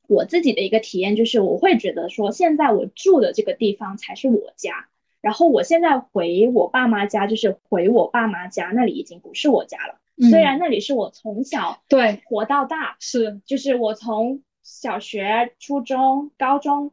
[0.06, 4.88] 我自己的一个体验就是，我会觉得说，现在我住的这个地方才是我家。
[5.20, 9.98] 然后我现在回我爸妈家，就是回我爸妈家，那里已经不是我家了。
[10.30, 16.92] 虽然那里是我从小对，活到大，是就是我从小学、初中、高中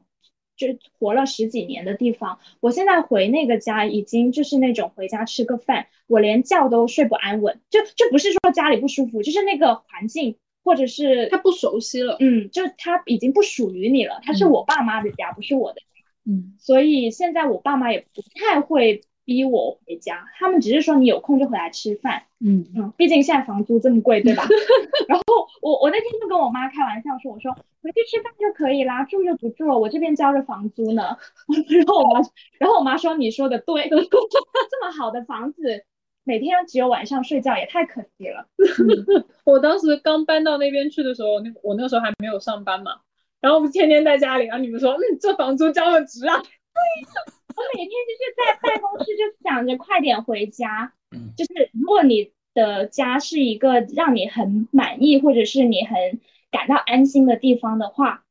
[0.59, 0.67] 就
[0.99, 10.35] 活了十几年的地方，我现在回那个家，已经就是那种回家吃个饭，我连觉都睡不安稳，就就不是说家里不舒服，就是那个环境
[10.65, 12.17] 或者是他不熟悉了。
[12.19, 14.51] 嗯，就他已经不属于你了，他是嗯。
[14.51, 16.55] 我爸妈的家，不是我的家，嗯。
[16.59, 22.23] 所以现在我爸妈也不太会逼我回家，他们只是说你有空就回来吃饭。
[22.39, 24.43] 嗯嗯，毕竟现在房租这么贵，对吧？
[25.07, 25.23] 然后
[25.61, 27.53] 我我那天就跟我妈开玩笑说，我说
[27.83, 31.15] 回去吃饭就可以啦，住就不住了，我这边交着房租呢。
[31.69, 32.21] 然后我妈，
[32.57, 35.83] 然后我妈说你说的对，这么好的房子，
[36.23, 38.47] 每天只有晚上睡觉也太可惜了。
[39.45, 42.93] 我当时刚搬到那边去的时候，那我那个时候还没有上班嘛，
[43.41, 46.41] 然后我们天天在家里，然后你们说，嗯，这房租交的值啊。
[47.55, 56.19] 我每天就是在办公室就想着快点回家嗯，就是如果你的家是一个让你很满意，或者是你很
[56.51, 58.25] 感到安心的地方的话，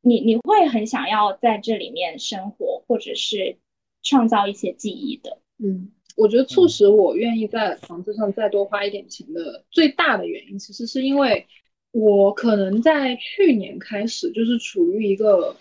[0.00, 3.58] 你你会很想要在这里面生活，或者是
[4.02, 5.38] 创造一些记忆的。
[5.58, 11.46] 嗯，我觉得促使我愿意在房子上再多花一点钱的最大的原因，其实是因为
[11.92, 15.56] 我可能在去年开始就是处于一个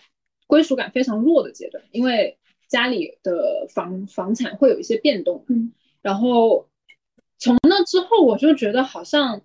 [0.47, 2.38] 归属感非常弱的阶段，因为
[2.74, 5.72] 家里的房房产会有一些变动，嗯，
[6.02, 6.68] 然后
[7.38, 9.44] 从那之后我就觉得好像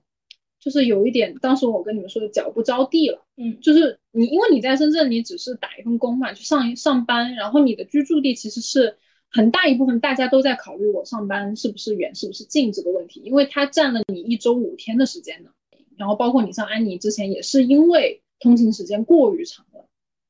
[0.58, 3.22] 就是有一点，当时我跟你们说的脚不着地了。
[3.36, 8.96] 嗯就是你，因为你在深圳，你只是打一份工嘛，去上一上班，然后你的居住地其实是
[9.30, 15.50] 很大一部分大家都在考虑我上班是不是远，是不是近这个问题，因为它占了你一周五天的时间呢。
[15.98, 19.84] 然后包括你上安妮之前也是因为通勤时间过于长了，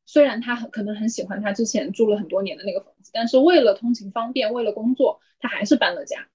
[0.09, 6.27] 虽然他很可能很喜欢他之前住了很多年的那个房子，但是为了通勤方便，为了工作，他还是搬了家。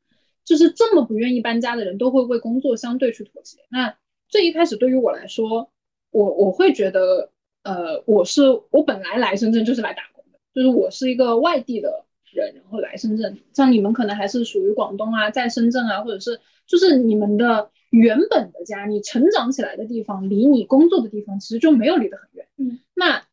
[0.45, 3.57] 就是这么不愿意搬家的人，都会为工作相对去妥协。
[3.69, 3.95] 那
[4.29, 5.71] 最一开始对于我来说，
[6.11, 7.31] 我我会觉得，
[7.63, 13.39] 呃，我是我本来来深圳就是来打工的，就是我是一个外地的人，然后来深圳。
[13.53, 22.47] 像你们可能还是属于广东啊，在深圳啊，或者是就是你们的原本的家，你成长起来的地方，离你工作的地方其实就没有离得很远。
[22.57, 23.25] 嗯，那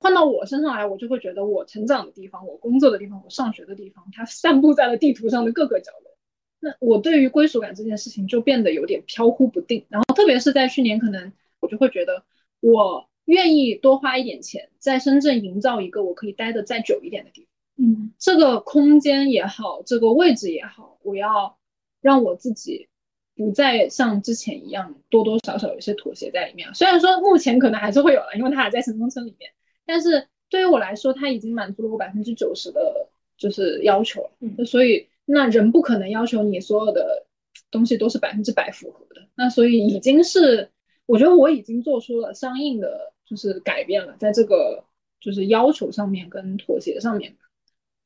[0.00, 6.16] 换到我身上来，我就会觉得我成长的地方、我工作的地方、我上学的地方，它散布在了地图上的各个角落。
[6.58, 12.24] 那我对于归属感这件事情就变得有点飘忽不定，然后特别是在去年，可能我就会觉得
[12.60, 17.50] 我愿意多花一点钱，在深圳营造一个我可以待的再久一点的地方。
[17.82, 21.58] 嗯这个空间也好，这个位置也好，我要
[22.02, 22.88] 让我自己
[23.34, 26.74] 不再像之前一样多多少少有些妥协在里面。
[26.74, 29.50] 虽然说目前可能还是会有了，因为它还在城中村里面，
[29.86, 34.30] 但是对于我来说，它已经满足了我百分之九十的就是要求了。
[34.40, 37.26] 嗯所以那人不可能要求你所有的
[37.70, 39.26] 东西都是百分之百符合的。
[39.34, 40.70] 那所以已经是，
[41.06, 44.84] 我觉得我已经做出了相应的就是改变了，在这个
[45.20, 47.36] 就是要求上面跟妥协上面。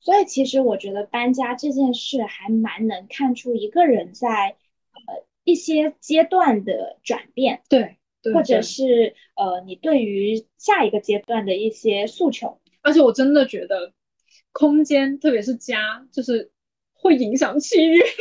[0.01, 4.57] 所以其实我觉得搬家这件事还蛮能看出一个人在
[4.93, 7.97] 呃一些阶段的转变，对，对
[8.33, 12.61] 或者是呃你对于下一个阶段的一些诉求。
[12.83, 13.93] 而且我真的觉得
[14.53, 16.51] 空间，特别是家，就是
[16.93, 18.01] 会影响气运。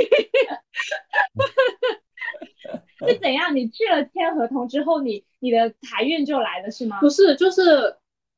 [3.05, 3.53] 是怎样？
[3.53, 7.01] 你去了签合同之后，你你的财运就来了是吗？
[7.01, 7.61] 不是，就是，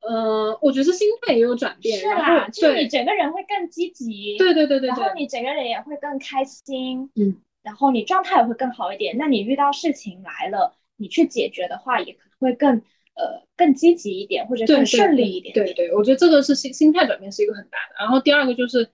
[0.00, 9.16] 呃，我觉得是心态也有转变，是啦，就是你，整个人会更积极，对对对对然后，你整个人也会更开心，嗯，然后你状态也会更好一点。
[9.16, 12.76] 那你遇到事情来了，你去解决的话，也可能会更
[13.14, 15.54] 呃更积极一点，或者更顺利一点。
[15.54, 17.96] 对对，我觉得这个是心心态转变是一个很大的。
[17.98, 18.88] 然后第二个就是，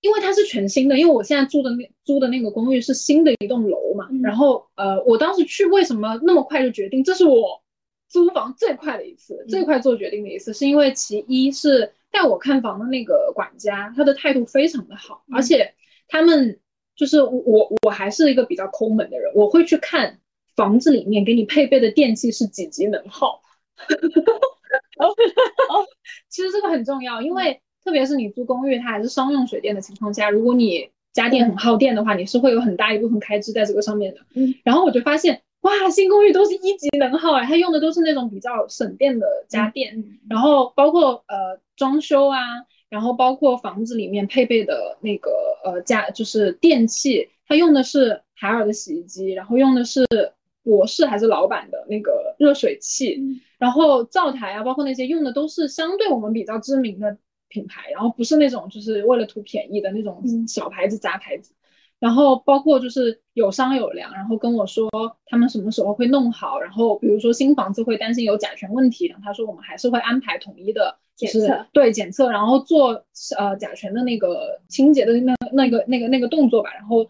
[0.00, 7.02] 因为它是全新的，因为我现在住的那租的那个公寓是新的一栋楼嘛，嗯然后呃，我当时去为什么那么快就决定？
[7.02, 7.62] 这是我
[8.08, 15.74] 租房最快的一次，最快做决定的一次，是因为其一是带我看房的那个管家，他的态度非常的好，而且
[16.08, 16.58] 他们
[16.96, 20.18] 就是我我还是一个比较抠门的人，我会去看
[20.58, 23.40] 房子里面给你配备的电器是几级能耗。
[26.28, 34.20] 其实这个很重要，因为特别是你租公寓，它还是商用水电的情况下，如果你家电很耗电的话，你是会有很大一部分开支在这个上面的。
[34.34, 42.40] 嗯，然后我就发现，哇，新公寓都是一级能耗哎，它用的都是那种比较省电的家电，嗯然后包括呃装修啊，
[42.90, 45.30] 然后包括房子里面配备的那个
[45.64, 50.04] 呃家就是电器，它用的是海尔的洗衣机，然后用的是
[50.68, 53.40] 博士还是老板的那个热水器，嗯。
[53.58, 57.16] 然后灶台啊，包括那些用的都是相对我们比较知名的
[57.48, 60.46] 品牌，然后不是那种就是为了图便宜的那种嗯。
[60.46, 61.54] 小牌子杂牌子。
[62.00, 64.88] 然后包括就是有商有量，然后跟我说
[65.26, 71.66] 他们什么时候会弄好，然后比如说新房子会担心有甲醛问题，然后他说我们还是会安排统一的，就是检测。
[71.72, 73.04] 对检测，然后做
[73.36, 77.04] 呃甲醛的那个清洁的那那个那个那个动作吧，然后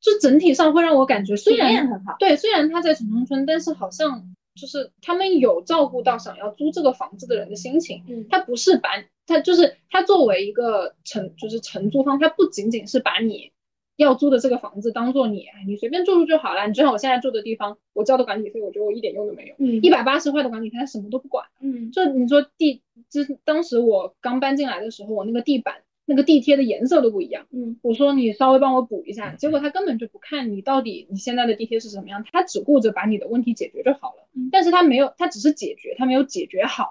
[0.00, 2.16] 就整体上会让我感觉虽然很好。
[2.18, 8.02] 对，虽然他在城中村，但是好像就是他们有照顾到想要租这个房子的人的心情。
[8.08, 8.90] 嗯他不是把
[9.26, 13.50] 他就是他作为一个承就是承租方，他不仅仅是把你
[13.96, 16.66] 要租的这个房子当做你哎你随便住住就好了。
[16.66, 21.46] 你就像我现在住的地方，我交的管理费，我觉得我一点用都没有，嗯一百八十块的管理费，他什么都不管。
[21.60, 27.46] 嗯就你说地，就是当时我刚搬进来的时候，我那个地板那个地贴的颜色都不一样。
[27.50, 34.28] 嗯我说你稍微帮我补一下，结果他根本就不看你到底你现在的地贴是什么样，他只顾着把你的问题解决就好了。
[34.34, 36.88] 嗯但是他没有，他只是解决，他没有解决好，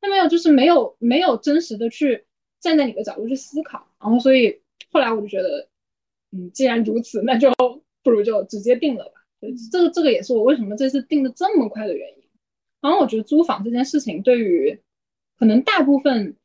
[0.00, 2.24] 他没有就是没有没有真实的去
[2.60, 3.88] 站在你的角度去思考。
[4.00, 4.60] 然后所以
[4.90, 5.68] 后来我就觉得，
[6.30, 7.50] 嗯，既然如此，那就
[8.02, 9.12] 不如就直接定了吧。
[9.40, 12.24] 对，这个这个也是我为什么这次定的这么快的原因。
[12.80, 14.80] 然后我觉得租房这件事情对于
[15.38, 16.36] 可能大部分，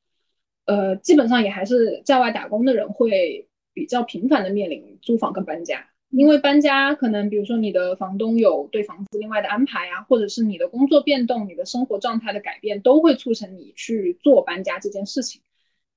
[0.67, 15.41] 呃，基本上也还是在外打工的人会比较频繁的面临租房跟搬家，因为搬家可能比如说你的房东有对房子另外的安排啊，或者是你的工作变动、你的生活状态的改变，都会促成你去做搬家这件事情。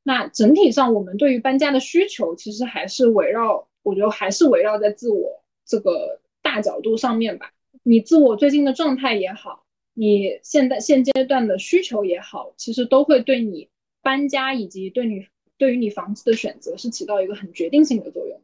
[0.03, 7.53] 那整体上，我们对于搬家的需求其实还是围绕，我觉得还是围绕在自我这个大角度上面吧。
[7.83, 9.65] 你自我最近的状态也好，
[9.95, 13.70] 你现在现阶段的需求也好，其实都会对你
[14.03, 15.27] 搬家以及对你
[15.59, 18.41] 对于你房子的选择是起到一个很决定性的作用。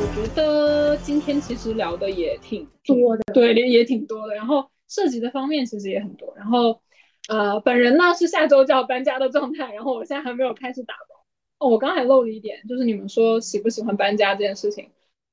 [0.00, 4.34] 我觉得今天其实聊的也挺多的对，也也挺多的。
[4.34, 6.32] 然后涉及的方面其实也很多。
[6.36, 6.80] 然后，
[7.28, 11.17] 呃，本人呢是下周就要搬家的状态，然后我现在还没有开始打包。
[11.58, 14.90] 哦，我刚才漏了一点，就是你们说喜不喜欢搬家这件事情，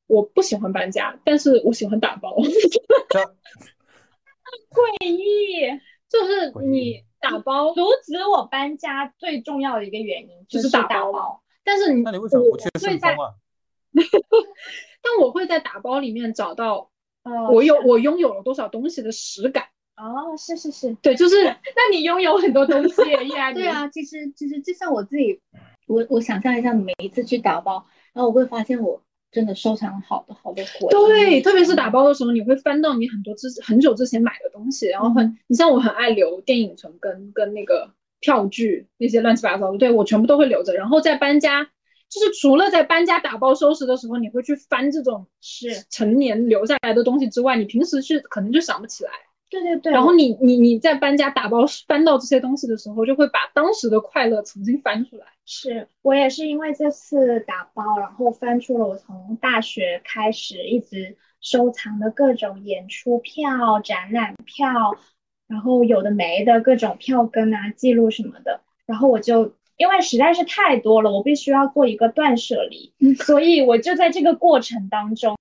[0.08, 2.36] 我不喜欢搬家，但是我喜欢打包。
[3.10, 3.20] 这
[4.70, 5.80] 诡异，
[6.10, 13.34] 就是你打包，阻止我搬家最重要的一个原因就是是打打包但是你那你为什么不去我会在顺丰啊？
[15.02, 16.92] 但我会在打包里面找到
[17.24, 19.66] 哦我有我拥有了多少东西的实感。
[19.96, 25.40] 哦，是是是，对，就是那你拥有很多东西耶，依然对，啊，其实其实就像我自己，
[25.86, 29.02] 我我想象一下，每一次去打包，然后我会发现我
[29.32, 30.90] 真的收藏了好多好多回忆。
[30.90, 40.74] 对，特别是打包的时候，你会翻到你很多之很久之前买的东西，然后很，你像我很爱留电影存跟跟那个票据那些乱七八糟的，对我全部都会留着。
[40.74, 41.64] 然后在搬家，
[42.10, 49.12] 就是除了在搬家打包收拾的时候，你会去翻这种是，成年留下来的东西之外，你平时是可能就想不起来。
[49.62, 55.26] 对对对，然后你你你在搬家打包搬到这些东西的时候，就会把当时的快乐重新翻出来。
[55.46, 64.68] 是我也是因为这次打包，然后翻出了我从大学开始一直收藏的各种演出票、展览票，
[65.48, 69.54] 然后有的没的各种票根啊、记录什么的，然后我就。
[69.78, 75.36] 因为实在是太多了，我必须要做一个断舍离，所以我就在这个过程当中，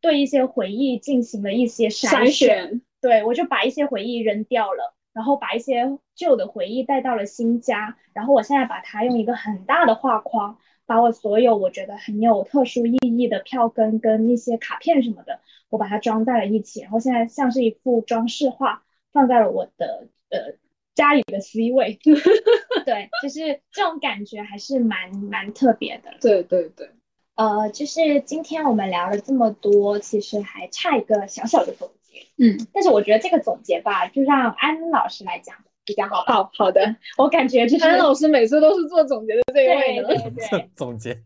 [0.00, 18.82] 对一些回忆进行了一些筛筛选，对，我就把一些回忆扔掉了，然后把一些旧的回忆带到了新家，然后我现在把它用一个很大的画框，把我所有我觉得很有特殊意义的票根跟一些卡片什么的，我把它装在了一起，然后现在像是一幅装饰画，
[19.12, 20.54] 放在了我的呃
[20.94, 21.98] 家里的 C 位，
[22.84, 26.10] 对，就是这种感觉还是蛮蛮特别的。
[26.20, 26.90] 对对对，
[27.36, 31.99] 呃，就是今天我们聊了这么多，其实还差一个小小的总结。
[32.38, 36.34] 嗯，但是我觉得这个总结吧，就让安老师来讲比较好吧。
[36.34, 36.96] 好好的。
[37.18, 40.16] 我感觉就是安老师每次都是做总结的这一位对。
[40.16, 41.18] 对对，总结，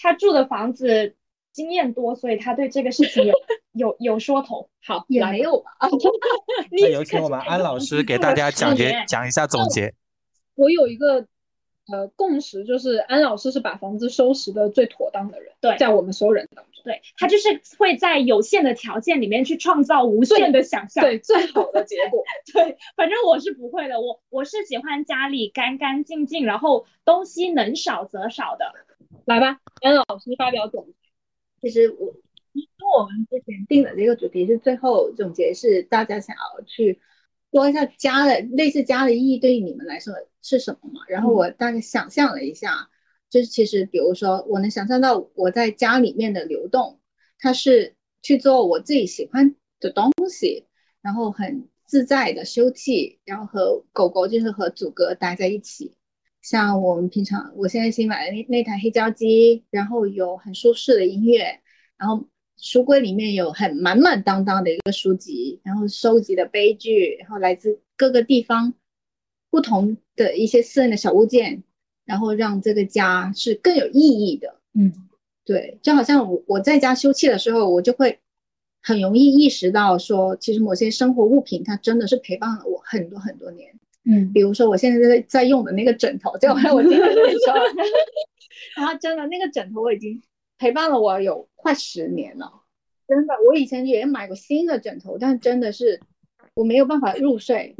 [0.00, 1.14] 他住的房子
[1.52, 3.34] 经验多，所以他对这个事情有
[3.72, 4.68] 有有说头。
[4.82, 5.70] 好，来也没有吧？
[6.70, 9.92] 那有请我们安老师给大家讲解讲一下总结。
[10.54, 11.26] 我有一个
[11.92, 21.04] 呃共识，就是安老师是把房子收拾的最妥当的人，对在我们所有人当中，对他就是会在有限的条件里面去创造无限的想象。
[21.04, 22.22] 对最好的结果。
[22.52, 28.72] 对，反正我是不会的，我我是喜欢家里干干净净，然后东西能少则少的。
[29.26, 30.92] 来吧，跟老师发表总结。
[31.60, 32.14] 其实我，
[32.52, 37.00] 因为我们之前定的这个主题是最后总结是大家想要去
[37.52, 41.00] 说一下家的类似家的意义对于你们来说是什么嘛？
[41.08, 42.88] 然后我大概想象了一下，
[43.30, 47.00] 就是其实比如说我能想象到我在家里面的流动，
[47.38, 50.66] 它是去做我自己喜欢的东西，
[51.00, 55.96] 然后很自在的休憩，然后和狗狗就是和祖哥待在一起。
[56.42, 61.60] 像我们平常，我现在新买的那那台黑胶机，然后有很舒适的音乐，
[61.98, 62.26] 然后
[62.56, 68.74] 书柜里面有很满满当当的一个书籍，然后收集的悲剧，然后来自各个地方
[69.50, 71.62] 不同的一些私人的小物件，
[72.10, 74.56] 然后让这个家是更有意义的。
[74.74, 74.92] 嗯，
[75.44, 78.18] 对，就好像我我在家休憩的时候，我就会
[78.82, 83.72] 很容易意识到说，其实某些生活物品它真的是陪伴了我很多很多年。
[84.04, 87.54] 嗯，比如说我现在在在用的那个枕头，就还我今天跟你说，
[88.76, 90.20] 然后真的那个枕头我已经
[90.58, 92.50] 陪伴了我有快十年了，
[93.06, 96.00] 真的，我以前也买过新的枕头，但真的是
[96.54, 97.76] 我没有办法入睡，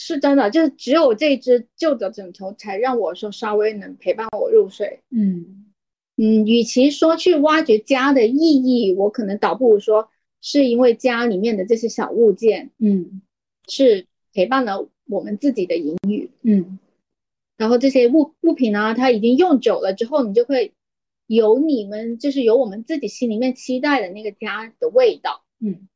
[0.00, 5.00] 是真的，就是只有这只旧的枕头才让我说稍微能陪伴我入睡。
[5.10, 5.66] 嗯
[6.16, 10.08] 嗯，与其说去挖掘家的意义，我可能倒不如说
[10.40, 13.22] 是因为家里面的这些小物件嗯
[13.66, 16.30] 是陪伴了我们自己的隐语。
[16.42, 16.78] 嗯
[17.56, 20.74] 然后这些物物品呢，它已经用久了之后，你就会
[21.26, 25.42] 有你们就是有我们自己心里面期待的那个家的味道。
[25.58, 25.88] 嗯，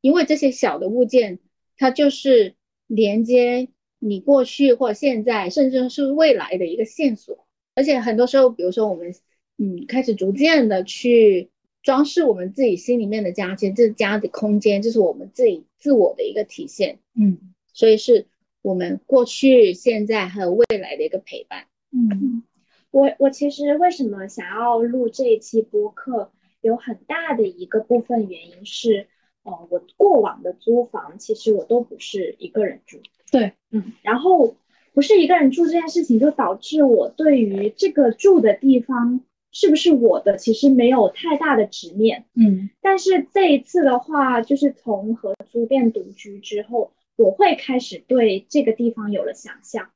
[0.00, 1.40] 因为这些小的物件，
[1.76, 2.54] 它就是
[2.88, 3.68] 连接
[4.00, 7.46] 你过去或现在，甚至是未来的一个线索。
[7.76, 9.14] 而且很多时候，比如说我们
[9.56, 11.50] 嗯开始逐渐的去
[11.82, 16.98] 装饰我们自己心里面的家，其实这是家的空间，这是我们自己自我的一个体现。
[17.14, 18.26] 嗯所以是
[18.62, 21.66] 我们过去、现在还有未来的一个陪伴。
[21.92, 22.42] 嗯
[22.90, 29.06] 我我其实为什么想要录这一期播客，有很大的一个部分原因是，
[29.44, 32.98] 呃，我过往的租房其实我都不是一个人住，
[33.32, 34.56] 对，嗯，然后
[34.92, 39.20] 不是一个人住这件事情，就导致我对于这个住的地方
[39.52, 42.26] 是不是我的，其实没有太大的执念。
[42.34, 49.90] 嗯但是这一次的话，就是从合租变独居之后，我会开始对这个地方有了想象，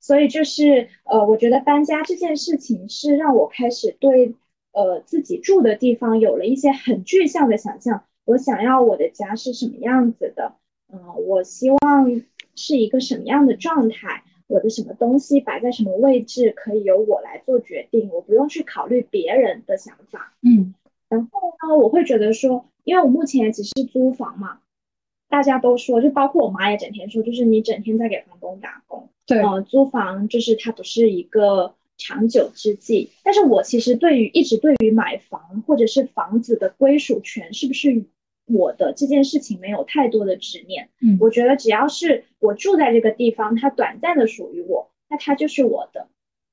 [0.00, 4.34] 所以就是呃，我觉得搬家这件事情是让我开始对
[4.72, 8.04] 呃自己住的地方有了一些很具象的想象。
[8.24, 10.54] 我想要我的家是什么样子的，
[10.92, 12.22] 嗯、我希望
[12.54, 20.34] 是一个什么样的状态，我的什么东西摆在什么位置可以由我来做决定，我不用去考虑别人的想法。
[20.42, 20.74] 嗯
[21.08, 24.60] 然后呢，我会觉得说，因为我目前只是租房嘛，
[25.28, 33.10] 大家都说，就包括我妈也整天说，就是你整天在给房东打工，对呃，租房就是它不是一个长久之计。
[33.22, 38.04] 但是我其实对于一直对于买房或者是房子的归属权是不是
[38.46, 40.88] 我的这件事情没有太多的执念。
[41.00, 46.08] 嗯我觉得只要是我住在这个地方，它短暂的属于我，那它就是我的。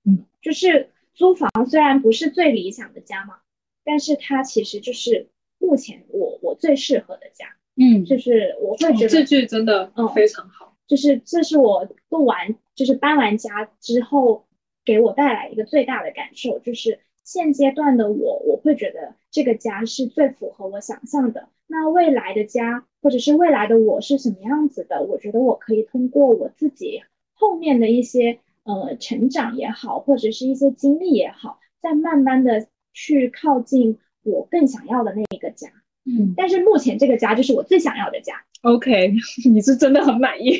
[0.05, 3.39] 嗯，就是租房虽然不是最理想的家嘛，
[3.83, 5.27] 但是它其实就是
[5.57, 10.75] 目前我我最适合的家，嗯，就是我会觉得、哦这句真的嗯非常好。
[10.87, 14.47] 就是这是我录完就是搬完家之后
[14.89, 21.49] 给我带来一个最大的感受，就是现阶段的我，我会觉得这个家是最符合我想象的。
[21.67, 25.03] 那未来的家或者是未来的我是什么样子的？
[25.03, 27.03] 我觉得我可以通过我自己
[27.33, 35.69] 后面的一些呃成长也好，或者是一些经历也好，再慢慢的去靠近我更想要的那个家。
[36.05, 38.33] 嗯但是目前这个家就是我最想要的家
[38.63, 39.13] ，，OK，
[39.53, 40.59] 你是真的很满意。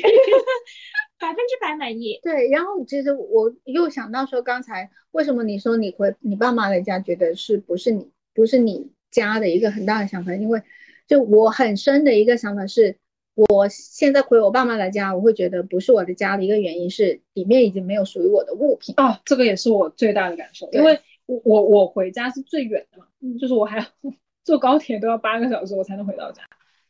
[1.20, 2.18] 百分之百满意。
[2.22, 10.34] 对，然后其实我又想到说，刚才为什么你说你回你爸妈的家，觉得是不是你不是你家的一个很大的想法？
[10.34, 10.62] 因为
[11.06, 12.96] 就我很深的一个想法是，
[13.34, 18.94] 我现在回我爸妈的家，我会觉得不是我的家的一个原因是里面已经没有属于我的物品。
[18.96, 23.84] 哦，这个也是我最大的感受，因为我我我回家是最远的嘛，嗯就是我还要
[24.42, 26.42] 坐高铁都要八个小时我才能回到家，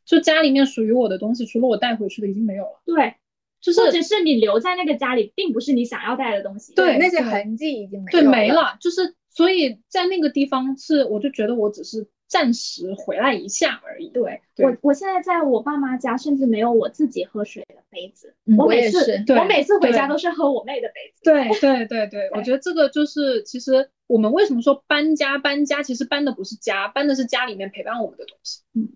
[0.05, 3.15] 就家里面属于我的东西，除了我带回去的已经没有了，对，
[3.61, 6.75] 就是或者是你留在那个家里，并不是你想要带的东西。
[6.75, 18.35] 对那些痕迹已经没对没了，就是所以在那个地方是我就觉得我只是暂时回来一下而已，对对我，我现在在我爸妈家，甚至没有我自己喝水的杯子。
[18.47, 21.21] 嗯我我每次我每次回家都是喝我妹的杯子。
[21.25, 28.61] 对对对对，我觉得这个就是，其实我们为什么说搬家搬家，其实搬的不是家，搬的是家里面陪伴我们的东西。
[28.75, 28.89] 嗯，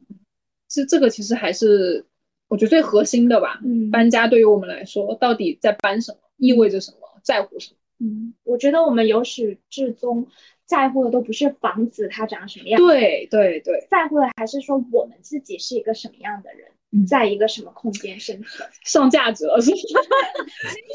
[0.71, 2.07] 是这个其实还是
[2.55, 3.61] 我觉得最核心的吧。
[3.65, 3.91] 嗯。
[3.91, 7.77] 搬家对于我们来说，到底在搬什么，意味着什么，在乎什么？
[7.99, 10.27] 嗯，我觉得我们由始至终
[10.67, 16.74] 在乎的都不是房子它长什么样，对对对，在乎的还是说我们自己是一个什么样的人，嗯
[17.05, 18.69] 在一个什么空间生存。
[18.83, 19.79] 上价值了 是吧？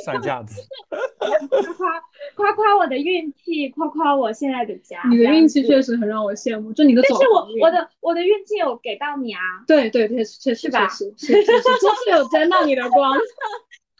[0.05, 0.53] 上价值。
[1.77, 1.99] 夸
[2.35, 5.01] 夸夸我的运气，夸夸我现在的家。
[5.09, 9.41] 你的运气确实很让我羡慕，就你的走但是我我的我的运气有给到你啊。
[9.67, 11.61] 对对对，确实是吧确实是是是，这
[12.03, 13.17] 是有沾到你的光。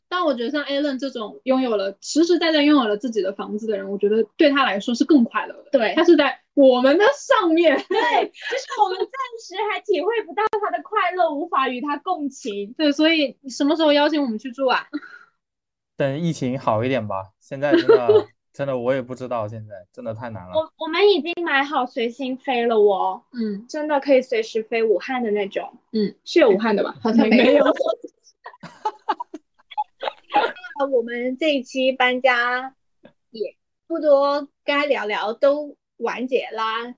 [0.10, 5.70] 但我觉得像 Alan 这种拥有了实实在在拥有了自己的房子的人，我觉得对他来说是更快乐的。
[5.72, 7.76] 对他是在我们的上面。
[7.78, 9.08] 对，就是我们暂
[9.40, 12.74] 时还体会不到他的快乐，无法与他共情。
[12.76, 14.88] 对，所以你什么时候邀请我们去住啊？
[15.96, 17.30] 等疫情好一点吧。
[17.40, 20.54] 现在真的 真的我也不知道，现在真的太难了。
[20.56, 25.72] 我我们已经买好随心飞了哦，嗯真的可以随时飞武汉的那种。
[25.94, 26.96] 嗯，是有武汉的吧？
[27.02, 27.66] 好像没没有
[30.86, 32.76] 我们这一期搬家
[33.32, 33.56] 也
[33.88, 36.96] 不多，该聊聊都完结啦。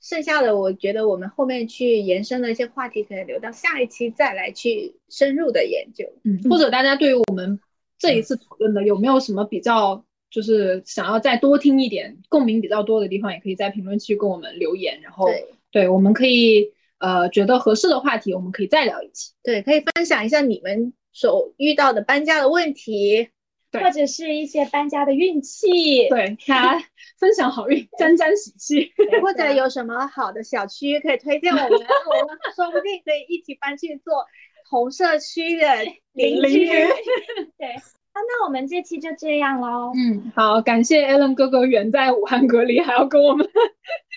[0.00, 6.08] 剩下的我觉得我们后面去延伸的一些话题，可以留到下一期再来去深入的研究。
[6.22, 7.58] 嗯，或者大家对于我们
[7.98, 19.32] 这一次讨论的有没有什么比较，就是想要再多听一点、共鸣比较多的地方，也可以在评论区跟我们留言，然后对对，我们可以呃觉得合适的话题，我们可以再聊一期。
[19.42, 23.30] 对，可以分享一下你们所遇到的搬家的问题。
[23.70, 26.08] 对或者是一些搬家的运气。
[26.08, 26.84] 对，大家
[27.18, 28.90] 分享好运，沾沾喜气。
[29.20, 34.24] 或者有什么好的小区可以推荐我们，我们说不定可以一起搬去做
[34.70, 35.66] 同社区的
[36.14, 36.66] 邻居。
[37.58, 43.46] 对，啊，那我们这期就这样喽，嗯，好，感谢 Alan 哥哥远在武汉隔离，还要跟我们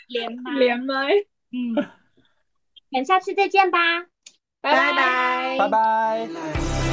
[0.08, 1.10] 连麦，连麦。
[1.52, 4.06] 嗯，我们下次再见吧，
[4.62, 6.91] 拜拜拜拜。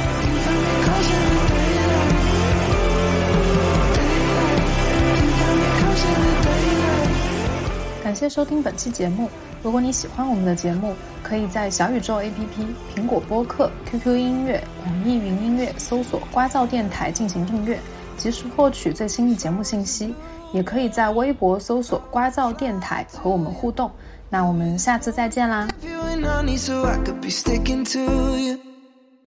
[8.09, 9.29] 感谢收听本期节目。
[9.61, 12.65] 如果你喜欢我们的节目，可以在小宇宙 APP、
[12.95, 17.79] 苹果播客、QQ 音乐、网易云音乐搜索“瓜噪电台”进行订阅，
[18.17, 20.15] 及时获取最新的节目信息。
[20.51, 23.91] 也可以在微博搜索“瓜噪电台”和我们互动。
[24.27, 25.67] 那我们下次再见啦！